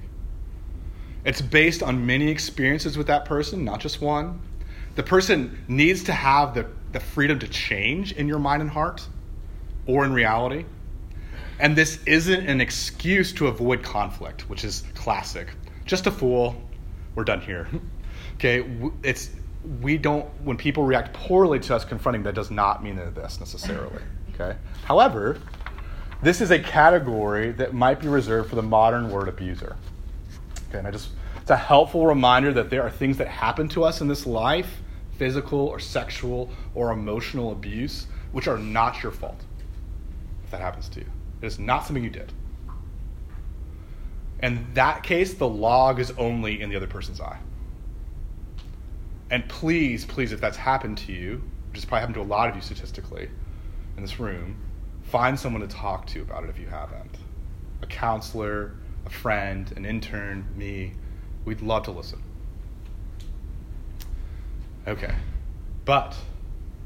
It's 1.25 1.41
based 1.41 1.83
on 1.83 2.07
many 2.07 2.31
experiences 2.31 2.97
with 2.97 3.07
that 3.09 3.25
person, 3.25 3.65
not 3.65 3.81
just 3.81 4.01
one. 4.01 4.41
The 4.95 5.03
person 5.03 5.63
needs 5.69 6.03
to 6.05 6.13
have 6.13 6.55
the, 6.55 6.67
the 6.93 7.01
freedom 7.01 7.39
to 7.39 7.49
change 7.49 8.13
in 8.13 8.27
your 8.27 8.39
mind 8.39 8.63
and 8.63 8.71
heart 8.71 9.07
or 9.87 10.05
in 10.05 10.13
reality. 10.13 10.65
And 11.59 11.77
this 11.77 12.03
isn't 12.05 12.47
an 12.47 12.61
excuse 12.61 13.33
to 13.35 13.49
avoid 13.49 13.83
conflict, 13.83 14.49
which 14.49 14.65
is 14.65 14.83
classic. 14.95 15.49
Just 15.85 16.07
a 16.07 16.11
fool. 16.11 16.61
We're 17.15 17.25
done 17.25 17.41
here. 17.41 17.69
Okay, 18.37 18.65
it's 19.03 19.29
we 19.83 19.99
don't 19.99 20.25
when 20.45 20.57
people 20.57 20.85
react 20.85 21.13
poorly 21.13 21.61
to 21.61 21.75
us 21.77 21.85
confronting 21.85 22.23
that 22.23 22.35
does 22.35 22.51
not 22.51 22.83
mean 22.83 22.97
they're 22.97 23.11
this 23.11 23.39
necessarily. 23.39 24.03
Okay. 24.35 24.57
However, 24.85 25.39
this 26.23 26.41
is 26.41 26.51
a 26.51 26.59
category 26.59 27.53
that 27.53 27.75
might 27.75 28.01
be 28.01 28.09
reserved 28.09 28.49
for 28.49 28.57
the 28.57 28.63
modern 28.63 29.11
word 29.11 29.29
abuser. 29.29 29.77
Okay, 30.71 30.79
and 30.79 30.87
I 30.87 30.93
just 30.93 31.11
it's 31.41 31.51
a 31.51 31.57
helpful 31.57 32.07
reminder 32.07 32.53
that 32.53 32.71
there 32.71 32.83
are 32.83 32.91
things 32.91 33.19
that 33.19 33.29
happen 33.29 33.69
to 33.71 33.83
us 33.83 34.01
in 34.01 34.09
this 34.09 34.25
life, 34.25 34.81
physical 35.19 35.59
or 35.59 35.81
sexual 35.81 36.49
or 36.75 36.93
emotional 36.93 37.51
abuse, 37.51 38.07
which 38.31 38.47
are 38.47 38.59
not 38.59 39.03
your 39.03 39.13
fault 39.13 39.45
if 40.45 40.51
that 40.53 40.61
happens 40.61 40.89
to 40.91 41.01
you. 41.01 41.07
It 41.43 41.47
is 41.47 41.59
not 41.59 41.87
something 41.87 42.05
you 42.05 42.11
did. 42.11 42.33
In 44.43 44.67
that 44.75 45.03
case, 45.03 45.35
the 45.35 45.49
log 45.49 45.99
is 45.99 46.13
only 46.13 46.61
in 46.61 46.71
the 46.71 46.77
other 46.77 46.87
person's 46.87 47.21
eye. 47.21 47.39
And 49.31 49.49
please, 49.49 50.05
please, 50.05 50.33
if 50.33 50.41
that's 50.41 50.57
happened 50.57 50.99
to 50.99 51.13
you, 51.13 51.43
which 51.69 51.77
has 51.77 51.85
probably 51.85 52.01
happened 52.01 52.15
to 52.15 52.23
a 52.23 52.31
lot 52.31 52.49
of 52.49 52.57
you 52.57 52.63
statistically 52.63 53.29
in 53.97 54.03
this 54.03 54.19
room, 54.19 54.57
find 55.03 55.39
someone 55.39 55.63
to 55.63 55.69
talk 55.69 56.07
to 56.09 56.23
about 56.23 56.45
it 56.45 56.51
if 56.51 56.59
you 56.59 56.67
haven't. 56.67 57.19
A 57.83 57.87
counselor, 57.87 58.75
a 59.07 59.11
friend, 59.11 59.73
an 59.77 59.85
intern, 59.85 60.47
me. 60.57 60.95
We'd 61.45 61.63
love 61.63 61.85
to 61.85 61.91
listen. 61.91 62.23
Okay. 64.87 65.15
But, 65.85 66.17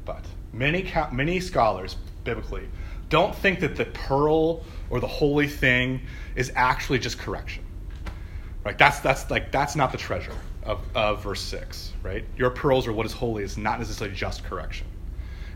but, 0.05 0.25
many, 0.53 0.91
many 1.11 1.39
scholars, 1.39 1.97
biblically, 2.23 2.67
don't 3.09 3.35
think 3.35 3.59
that 3.59 3.75
the 3.75 3.85
pearl 3.85 4.63
or 4.89 4.99
the 4.99 5.07
holy 5.07 5.47
thing 5.47 6.01
is 6.35 6.51
actually 6.55 6.99
just 6.99 7.19
correction. 7.19 7.63
Right? 8.63 8.77
That's, 8.77 8.99
that's, 8.99 9.29
like, 9.29 9.51
that's 9.51 9.75
not 9.75 9.91
the 9.91 9.97
treasure 9.97 10.35
of, 10.63 10.79
of 10.95 11.23
verse 11.23 11.41
6, 11.41 11.93
right? 12.01 12.25
Your 12.35 12.49
pearls 12.49 12.87
or 12.87 12.93
what 12.93 13.05
is 13.05 13.13
holy 13.13 13.43
is 13.43 13.57
not 13.57 13.79
necessarily 13.79 14.15
just 14.15 14.43
correction. 14.43 14.87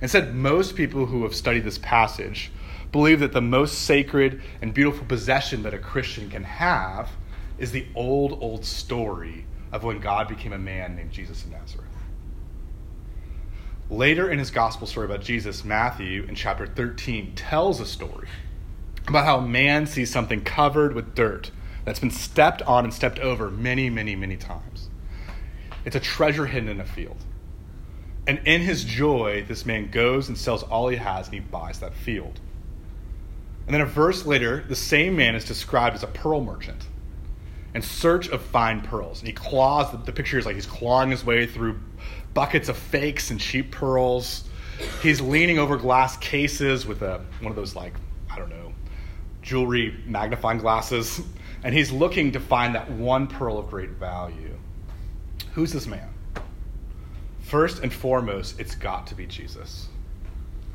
Instead, 0.02 0.36
most 0.36 0.76
people 0.76 1.06
who 1.06 1.24
have 1.24 1.36
studied 1.36 1.63
this 1.63 1.78
passage 1.80 2.52
believe 2.91 3.19
that 3.19 3.34
the 3.34 3.41
most 3.41 3.80
sacred 3.80 4.41
and 4.62 4.73
beautiful 4.73 5.06
possession 5.06 5.63
that 5.63 5.73
a 5.73 5.78
Christian 5.78 6.30
can 6.30 6.43
have 6.43 7.10
is 7.58 7.71
the 7.71 7.86
old, 7.95 8.41
old 8.41 8.65
story 8.65 9.45
of 9.71 9.84
when 9.84 9.99
God 9.99 10.28
became 10.28 10.54
a 10.54 10.58
man 10.58 10.95
named 10.95 11.12
Jesus 11.12 11.43
of 11.43 11.52
Nazareth. 11.52 11.86
Later 13.89 14.30
in 14.30 14.39
his 14.39 14.52
gospel 14.52 14.88
story 14.88 15.06
about 15.06 15.21
Jesus, 15.21 15.63
Matthew 15.63 16.23
in 16.23 16.36
chapter 16.36 16.67
13 16.67 17.34
tells 17.36 17.80
a 17.80 17.86
story 17.86 18.28
about 19.08 19.25
how 19.25 19.39
a 19.39 19.47
man 19.47 19.88
sees 19.88 20.12
something 20.12 20.43
covered 20.43 20.93
with 20.93 21.15
dirt 21.15 21.52
that's 21.86 21.99
been 21.99 22.12
stepped 22.12 22.62
on 22.63 22.84
and 22.84 22.93
stepped 22.93 23.19
over 23.19 23.49
many, 23.49 23.89
many, 23.89 24.15
many 24.15 24.38
times. 24.38 24.89
It's 25.86 25.95
a 25.95 25.99
treasure 25.99 26.45
hidden 26.45 26.69
in 26.69 26.80
a 26.80 26.86
field. 26.86 27.17
And 28.28 28.39
in 28.45 28.62
his 28.62 28.84
joy, 28.84 29.43
this 29.47 29.65
man 29.65 29.89
goes 29.89 30.28
and 30.28 30.38
sells 30.38 30.62
all 30.62 30.89
he 30.89 30.97
has 30.97 31.28
and 31.28 31.34
he 31.34 31.39
buys 31.39 31.80
that 31.80 31.95
field. 31.95 32.39
And 33.69 33.75
then 33.75 33.82
a 33.82 33.86
verse 33.86 34.25
later, 34.25 34.65
the 34.67 34.75
same 34.75 35.15
man 35.15 35.36
is 35.36 35.45
described 35.45 35.95
as 35.95 36.01
a 36.01 36.08
pearl 36.08 36.41
merchant 36.41 36.88
in 37.75 37.84
search 37.84 38.27
of 38.29 38.41
fine 38.41 38.82
pearls. 38.82 39.19
And 39.19 39.27
he 39.27 39.34
claws, 39.34 39.91
the, 39.91 40.12
picture 40.12 40.39
is 40.39 40.47
like 40.47 40.55
he's 40.55 40.65
clawing 40.65 41.12
his 41.12 41.23
way 41.23 41.45
through 41.45 41.79
buckets 42.34 42.67
of 42.67 42.77
fakes 42.77 43.29
and 43.29 43.39
cheap 43.39 43.69
pearls. 43.69 44.45
He's 45.03 45.21
leaning 45.21 45.60
over 45.60 45.77
glass 45.77 46.17
cases 46.17 46.88
with 46.88 47.03
a, 47.03 47.23
one 47.41 47.51
of 47.51 47.55
those, 47.55 47.75
like, 47.75 47.93
I 48.32 48.39
don't 48.39 48.49
know, 48.49 48.73
jewelry 49.43 50.03
magnifying 50.08 50.58
glasses. 50.58 51.21
And 51.62 51.75
he's 51.75 51.91
looking 51.91 52.32
to 52.32 52.39
find 52.39 52.73
that 52.73 52.89
one 52.89 53.27
pearl 53.27 53.60
of 53.60 53.69
great 53.69 53.89
value. 53.89 54.58
Who's 55.51 55.73
this 55.73 55.86
man? 55.86 56.08
First 57.41 57.84
and 57.84 57.91
foremost, 57.91 58.62
it's 58.62 58.75
got 58.75 59.05
to 59.08 59.13
be 59.13 59.25
Jesus. 59.25 59.89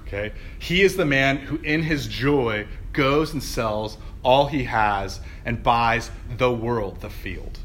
Okay? 0.06 0.32
He 0.58 0.82
is 0.82 0.94
the 0.94 1.06
man 1.06 1.38
who, 1.38 1.56
in 1.56 1.82
his 1.82 2.06
joy, 2.06 2.66
goes 2.94 3.32
and 3.32 3.42
sells 3.42 3.98
all 4.22 4.46
he 4.46 4.64
has 4.64 5.20
and 5.44 5.62
buys 5.62 6.10
the 6.38 6.50
world, 6.50 7.00
the 7.00 7.10
field. 7.10 7.58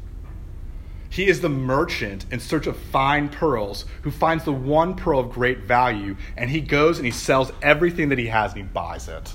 He 1.08 1.26
is 1.26 1.40
the 1.40 1.48
merchant 1.48 2.26
in 2.30 2.38
search 2.38 2.68
of 2.68 2.76
fine 2.76 3.30
pearls 3.30 3.84
who 4.02 4.10
finds 4.10 4.44
the 4.44 4.52
one 4.52 4.94
pearl 4.94 5.18
of 5.18 5.30
great 5.30 5.60
value, 5.60 6.16
and 6.36 6.50
he 6.50 6.60
goes 6.60 6.98
and 6.98 7.06
he 7.06 7.10
sells 7.10 7.50
everything 7.62 8.10
that 8.10 8.18
he 8.18 8.28
has 8.28 8.52
and 8.52 8.62
he 8.62 8.68
buys 8.68 9.08
it. 9.08 9.34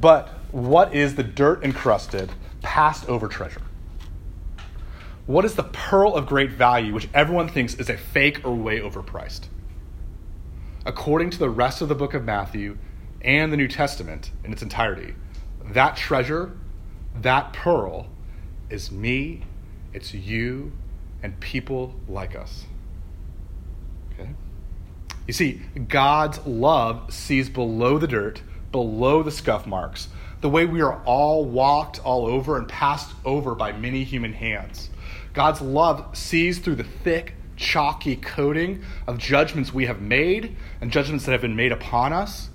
But 0.00 0.28
what 0.50 0.94
is 0.94 1.14
the 1.14 1.22
dirt 1.22 1.62
encrusted, 1.62 2.32
passed 2.62 3.08
over 3.08 3.28
treasure? 3.28 3.62
What 5.26 5.44
is 5.44 5.54
the 5.54 5.64
pearl 5.64 6.14
of 6.14 6.26
great 6.26 6.50
value, 6.50 6.94
which 6.94 7.08
everyone 7.12 7.48
thinks 7.48 7.74
is 7.74 7.90
a 7.90 7.96
fake 7.96 8.40
or 8.44 8.54
way 8.54 8.80
overpriced? 8.80 9.42
According 10.86 11.30
to 11.30 11.38
the 11.38 11.50
rest 11.50 11.82
of 11.82 11.88
the 11.88 11.94
book 11.94 12.14
of 12.14 12.24
Matthew 12.24 12.78
and 13.22 13.52
the 13.52 13.56
New 13.56 13.68
Testament 13.68 14.30
in 14.44 14.52
its 14.52 14.62
entirety, 14.62 15.14
that 15.64 15.96
treasure, 15.96 16.56
that 17.20 17.52
pearl, 17.52 18.08
is 18.70 18.92
me 18.92 19.42
it's 19.92 20.14
you 20.14 20.72
and 21.22 21.38
people 21.40 21.94
like 22.08 22.36
us. 22.36 22.66
Okay? 24.12 24.30
You 25.26 25.32
see, 25.32 25.60
God's 25.88 26.44
love 26.46 27.12
sees 27.12 27.48
below 27.48 27.98
the 27.98 28.06
dirt, 28.06 28.42
below 28.70 29.22
the 29.22 29.30
scuff 29.30 29.66
marks, 29.66 30.08
the 30.40 30.48
way 30.48 30.66
we 30.66 30.80
are 30.80 31.02
all 31.04 31.44
walked 31.44 32.00
all 32.04 32.26
over 32.26 32.56
and 32.56 32.68
passed 32.68 33.10
over 33.24 33.54
by 33.54 33.72
many 33.72 34.04
human 34.04 34.32
hands. 34.32 34.90
God's 35.32 35.60
love 35.60 36.16
sees 36.16 36.58
through 36.58 36.76
the 36.76 36.84
thick, 36.84 37.34
chalky 37.56 38.14
coating 38.14 38.84
of 39.06 39.18
judgments 39.18 39.74
we 39.74 39.86
have 39.86 40.00
made 40.00 40.56
and 40.80 40.92
judgments 40.92 41.24
that 41.24 41.32
have 41.32 41.40
been 41.40 41.56
made 41.56 41.72
upon 41.72 42.12
us. 42.12 42.50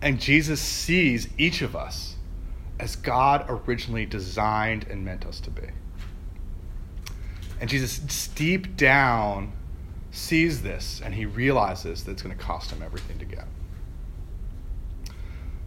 And 0.00 0.20
Jesus 0.20 0.60
sees 0.60 1.28
each 1.38 1.62
of 1.62 1.74
us 1.74 2.16
as 2.78 2.94
God 2.96 3.44
originally 3.48 4.06
designed 4.06 4.86
and 4.88 5.04
meant 5.04 5.26
us 5.26 5.40
to 5.40 5.50
be. 5.50 5.68
And 7.60 7.68
Jesus, 7.68 8.28
deep 8.28 8.76
down, 8.76 9.52
sees 10.10 10.62
this 10.62 11.00
and 11.04 11.14
he 11.14 11.26
realizes 11.26 12.04
that 12.04 12.12
it's 12.12 12.22
going 12.22 12.36
to 12.36 12.42
cost 12.42 12.70
him 12.70 12.82
everything 12.82 13.18
to 13.18 13.24
get. 13.24 13.46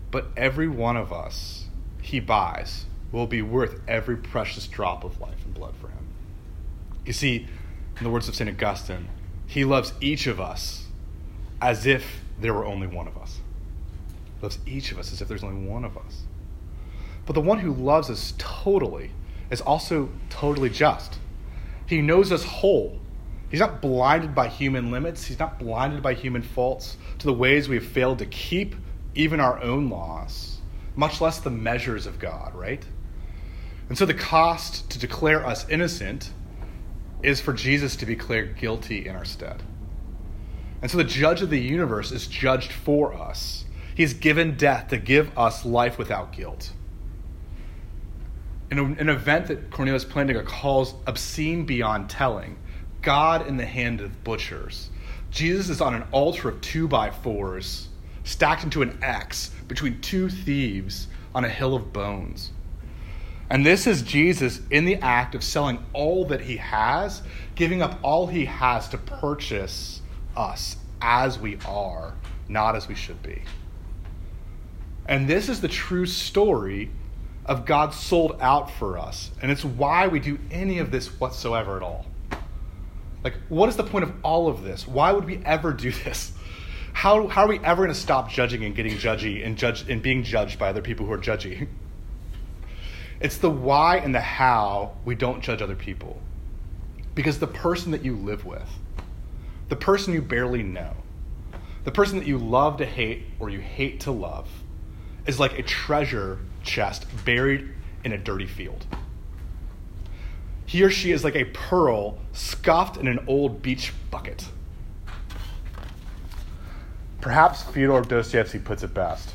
But 0.09 0.27
every 0.35 0.67
one 0.67 0.97
of 0.97 1.13
us 1.13 1.65
he 2.01 2.19
buys 2.19 2.85
will 3.11 3.27
be 3.27 3.41
worth 3.41 3.81
every 3.87 4.17
precious 4.17 4.67
drop 4.67 5.03
of 5.03 5.19
life 5.19 5.43
and 5.45 5.53
blood 5.53 5.73
for 5.79 5.87
him. 5.87 6.07
You 7.05 7.13
see, 7.13 7.47
in 7.97 8.03
the 8.03 8.09
words 8.09 8.27
of 8.27 8.35
St. 8.35 8.49
Augustine, 8.49 9.09
he 9.45 9.65
loves 9.65 9.93
each 9.99 10.27
of 10.27 10.39
us 10.39 10.87
as 11.61 11.85
if 11.85 12.21
there 12.39 12.53
were 12.53 12.65
only 12.65 12.87
one 12.87 13.07
of 13.07 13.17
us. 13.17 13.40
Loves 14.41 14.59
each 14.65 14.91
of 14.91 14.99
us 14.99 15.13
as 15.13 15.21
if 15.21 15.27
there's 15.27 15.43
only 15.43 15.67
one 15.67 15.85
of 15.85 15.97
us. 15.97 16.23
But 17.25 17.33
the 17.33 17.41
one 17.41 17.59
who 17.59 17.73
loves 17.73 18.09
us 18.09 18.33
totally 18.37 19.11
is 19.49 19.61
also 19.61 20.09
totally 20.29 20.69
just. 20.69 21.19
He 21.85 22.01
knows 22.01 22.31
us 22.31 22.43
whole. 22.43 22.99
He's 23.49 23.59
not 23.59 23.81
blinded 23.81 24.33
by 24.33 24.47
human 24.47 24.91
limits. 24.91 25.25
He's 25.25 25.39
not 25.39 25.59
blinded 25.59 26.01
by 26.01 26.13
human 26.13 26.41
faults 26.41 26.97
to 27.19 27.25
the 27.25 27.33
ways 27.33 27.67
we 27.67 27.75
have 27.75 27.85
failed 27.85 28.19
to 28.19 28.25
keep 28.25 28.75
even 29.13 29.39
our 29.39 29.61
own 29.61 29.89
laws, 29.89 30.59
much 30.95 31.19
less 31.19 31.39
the 31.39 31.49
measures 31.49 32.05
of 32.05 32.17
God, 32.17 32.55
right? 32.55 32.83
And 33.89 33.97
so 33.97 34.05
the 34.05 34.13
cost 34.13 34.89
to 34.91 34.99
declare 34.99 35.45
us 35.45 35.67
innocent 35.67 36.31
is 37.23 37.41
for 37.41 37.51
Jesus 37.51 37.97
to 37.97 38.05
be 38.05 38.15
declared 38.15 38.57
guilty 38.57 39.05
in 39.05 39.15
our 39.15 39.25
stead. 39.25 39.61
And 40.81 40.89
so 40.89 40.97
the 40.97 41.03
judge 41.03 41.41
of 41.41 41.49
the 41.49 41.59
universe 41.59 42.11
is 42.11 42.25
judged 42.27 42.71
for 42.71 43.13
us. 43.13 43.65
He's 44.01 44.15
given 44.15 44.57
death 44.57 44.87
to 44.87 44.97
give 44.97 45.37
us 45.37 45.63
life 45.63 45.99
without 45.99 46.33
guilt 46.33 46.71
in 48.71 48.79
an 48.79 49.09
event 49.09 49.45
that 49.45 49.69
Cornelius 49.69 50.03
Plantinga 50.03 50.43
calls 50.43 50.95
obscene 51.05 51.67
beyond 51.67 52.09
telling, 52.09 52.57
God 53.03 53.45
in 53.45 53.57
the 53.57 53.65
hand 53.67 54.01
of 54.01 54.23
butchers. 54.23 54.89
Jesus 55.29 55.69
is 55.69 55.81
on 55.81 55.93
an 55.93 56.03
altar 56.11 56.49
of 56.49 56.61
two 56.61 56.87
by 56.87 57.11
fours, 57.11 57.89
stacked 58.23 58.63
into 58.63 58.81
an 58.81 58.97
X 59.03 59.51
between 59.67 60.01
two 60.01 60.29
thieves 60.29 61.07
on 61.35 61.45
a 61.45 61.49
hill 61.49 61.75
of 61.75 61.93
bones. 61.93 62.49
And 63.51 63.63
this 63.63 63.85
is 63.85 64.01
Jesus 64.01 64.61
in 64.71 64.85
the 64.85 64.95
act 64.95 65.35
of 65.35 65.43
selling 65.43 65.85
all 65.93 66.25
that 66.25 66.41
he 66.41 66.57
has, 66.57 67.21
giving 67.53 67.83
up 67.83 67.99
all 68.01 68.25
he 68.25 68.45
has 68.45 68.89
to 68.89 68.97
purchase 68.97 70.01
us 70.35 70.75
as 71.03 71.37
we 71.37 71.59
are, 71.67 72.15
not 72.49 72.75
as 72.75 72.87
we 72.87 72.95
should 72.95 73.21
be. 73.21 73.43
And 75.11 75.27
this 75.27 75.49
is 75.49 75.59
the 75.59 75.67
true 75.67 76.05
story 76.05 76.89
of 77.45 77.65
God 77.65 77.93
sold 77.93 78.37
out 78.39 78.71
for 78.71 78.97
us. 78.97 79.29
And 79.41 79.51
it's 79.51 79.65
why 79.65 80.07
we 80.07 80.21
do 80.21 80.39
any 80.49 80.79
of 80.79 80.89
this 80.89 81.19
whatsoever 81.19 81.75
at 81.75 81.83
all. 81.83 82.05
Like, 83.21 83.33
what 83.49 83.67
is 83.67 83.75
the 83.75 83.83
point 83.83 84.03
of 84.03 84.13
all 84.23 84.47
of 84.47 84.63
this? 84.63 84.87
Why 84.87 85.11
would 85.11 85.25
we 85.25 85.41
ever 85.43 85.73
do 85.73 85.91
this? 86.05 86.31
How, 86.93 87.27
how 87.27 87.43
are 87.43 87.49
we 87.49 87.59
ever 87.59 87.83
going 87.83 87.93
to 87.93 87.99
stop 87.99 88.29
judging 88.29 88.63
and 88.63 88.73
getting 88.73 88.93
judgy 88.93 89.45
and, 89.45 89.57
judge, 89.57 89.89
and 89.89 90.01
being 90.01 90.23
judged 90.23 90.57
by 90.57 90.69
other 90.69 90.81
people 90.81 91.05
who 91.05 91.11
are 91.11 91.19
judgy? 91.19 91.67
It's 93.19 93.37
the 93.37 93.51
why 93.51 93.97
and 93.97 94.15
the 94.15 94.19
how 94.19 94.93
we 95.05 95.13
don't 95.13 95.41
judge 95.41 95.61
other 95.61 95.75
people. 95.75 96.19
Because 97.13 97.37
the 97.37 97.45
person 97.45 97.91
that 97.91 98.03
you 98.03 98.15
live 98.15 98.45
with, 98.45 98.67
the 99.69 99.75
person 99.75 100.15
you 100.15 100.23
barely 100.23 100.63
know, 100.63 100.95
the 101.83 101.91
person 101.91 102.17
that 102.17 102.27
you 102.27 102.39
love 102.39 102.77
to 102.77 102.85
hate 102.87 103.25
or 103.39 103.51
you 103.51 103.59
hate 103.59 103.99
to 103.99 104.11
love, 104.11 104.49
is 105.25 105.39
like 105.39 105.57
a 105.57 105.63
treasure 105.63 106.39
chest 106.63 107.05
buried 107.25 107.69
in 108.03 108.13
a 108.13 108.17
dirty 108.17 108.47
field. 108.47 108.85
He 110.65 110.83
or 110.83 110.89
she 110.89 111.11
is 111.11 111.23
like 111.23 111.35
a 111.35 111.45
pearl 111.45 112.17
scuffed 112.31 112.97
in 112.97 113.07
an 113.07 113.19
old 113.27 113.61
beach 113.61 113.93
bucket. 114.09 114.47
Perhaps 117.19 117.63
Fyodor 117.63 118.01
Dostoevsky 118.01 118.59
puts 118.59 118.81
it 118.81 118.93
best. 118.93 119.29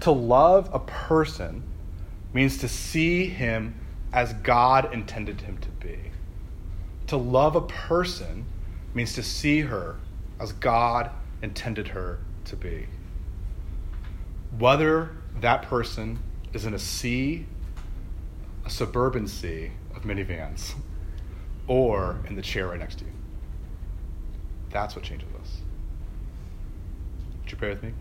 To 0.00 0.10
love 0.10 0.70
a 0.72 0.78
person 0.78 1.62
means 2.32 2.58
to 2.58 2.68
see 2.68 3.26
him 3.26 3.74
as 4.12 4.32
God 4.34 4.92
intended 4.94 5.40
him 5.42 5.58
to 5.58 5.68
be. 5.68 5.98
To 7.08 7.16
love 7.16 7.56
a 7.56 7.60
person 7.62 8.46
means 8.94 9.14
to 9.14 9.22
see 9.22 9.60
her 9.60 9.96
as 10.38 10.52
God 10.52 11.10
intended 11.42 11.88
her 11.88 12.20
to 12.46 12.56
be. 12.56 12.86
Whether 14.58 15.10
that 15.40 15.62
person 15.62 16.18
is 16.52 16.64
in 16.64 16.74
a 16.74 16.78
sea, 16.78 17.46
a 18.64 18.70
suburban 18.70 19.26
sea 19.26 19.70
of 19.94 20.02
minivans, 20.02 20.74
or 21.66 22.18
in 22.28 22.34
the 22.34 22.42
chair 22.42 22.68
right 22.68 22.78
next 22.78 22.96
to 22.98 23.04
you. 23.04 23.12
That's 24.70 24.94
what 24.96 25.04
changes 25.04 25.28
us. 25.40 25.58
Would 27.42 27.52
you 27.52 27.56
pray 27.56 27.70
with 27.70 27.82
me? 27.82 27.92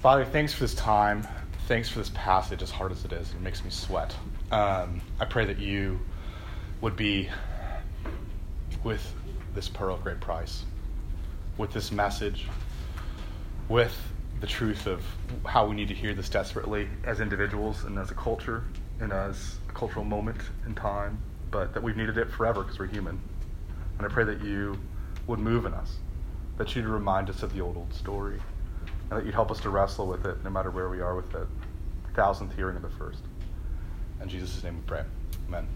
Father, 0.00 0.24
thanks 0.24 0.52
for 0.54 0.60
this 0.60 0.74
time. 0.74 1.26
Thanks 1.66 1.88
for 1.88 1.98
this 1.98 2.10
passage, 2.14 2.62
as 2.62 2.70
hard 2.70 2.90
as 2.90 3.04
it 3.04 3.12
is. 3.12 3.30
It 3.32 3.40
makes 3.40 3.62
me 3.64 3.70
sweat. 3.70 4.14
Um, 4.50 5.00
I 5.20 5.24
pray 5.24 5.44
that 5.44 5.58
you 5.58 6.00
would 6.80 6.96
be 6.96 7.28
with 8.82 9.14
this 9.54 9.68
pearl 9.68 9.94
of 9.94 10.02
great 10.02 10.20
price, 10.20 10.64
with 11.58 11.72
this 11.72 11.92
message, 11.92 12.46
with 13.68 13.96
the 14.40 14.46
truth 14.46 14.86
of 14.86 15.04
how 15.44 15.66
we 15.66 15.76
need 15.76 15.88
to 15.88 15.94
hear 15.94 16.14
this 16.14 16.28
desperately 16.28 16.88
as 17.04 17.20
individuals 17.20 17.84
and 17.84 17.98
as 17.98 18.10
a 18.10 18.14
culture 18.14 18.64
and 19.00 19.12
as 19.12 19.56
a 19.68 19.72
cultural 19.72 20.04
moment 20.04 20.40
in 20.66 20.74
time, 20.74 21.18
but 21.50 21.74
that 21.74 21.82
we've 21.82 21.96
needed 21.96 22.16
it 22.16 22.30
forever 22.30 22.62
because 22.62 22.78
we're 22.78 22.86
human. 22.86 23.20
And 23.98 24.06
I 24.06 24.12
pray 24.12 24.24
that 24.24 24.42
you 24.42 24.78
would 25.26 25.38
move 25.38 25.66
in 25.66 25.74
us, 25.74 25.96
that 26.56 26.74
you'd 26.74 26.86
remind 26.86 27.28
us 27.28 27.42
of 27.42 27.54
the 27.54 27.60
old, 27.60 27.76
old 27.76 27.92
story, 27.92 28.40
and 29.10 29.18
that 29.18 29.26
you'd 29.26 29.34
help 29.34 29.50
us 29.50 29.60
to 29.60 29.70
wrestle 29.70 30.06
with 30.06 30.24
it 30.24 30.42
no 30.42 30.50
matter 30.50 30.70
where 30.70 30.88
we 30.88 31.00
are 31.00 31.14
with 31.14 31.34
it. 31.34 31.46
Thousandth 32.14 32.56
hearing 32.56 32.76
of 32.76 32.82
the 32.82 32.88
first. 32.88 33.20
In 34.22 34.28
Jesus' 34.28 34.62
name 34.64 34.76
we 34.76 34.82
pray. 34.86 35.04
Amen. 35.48 35.66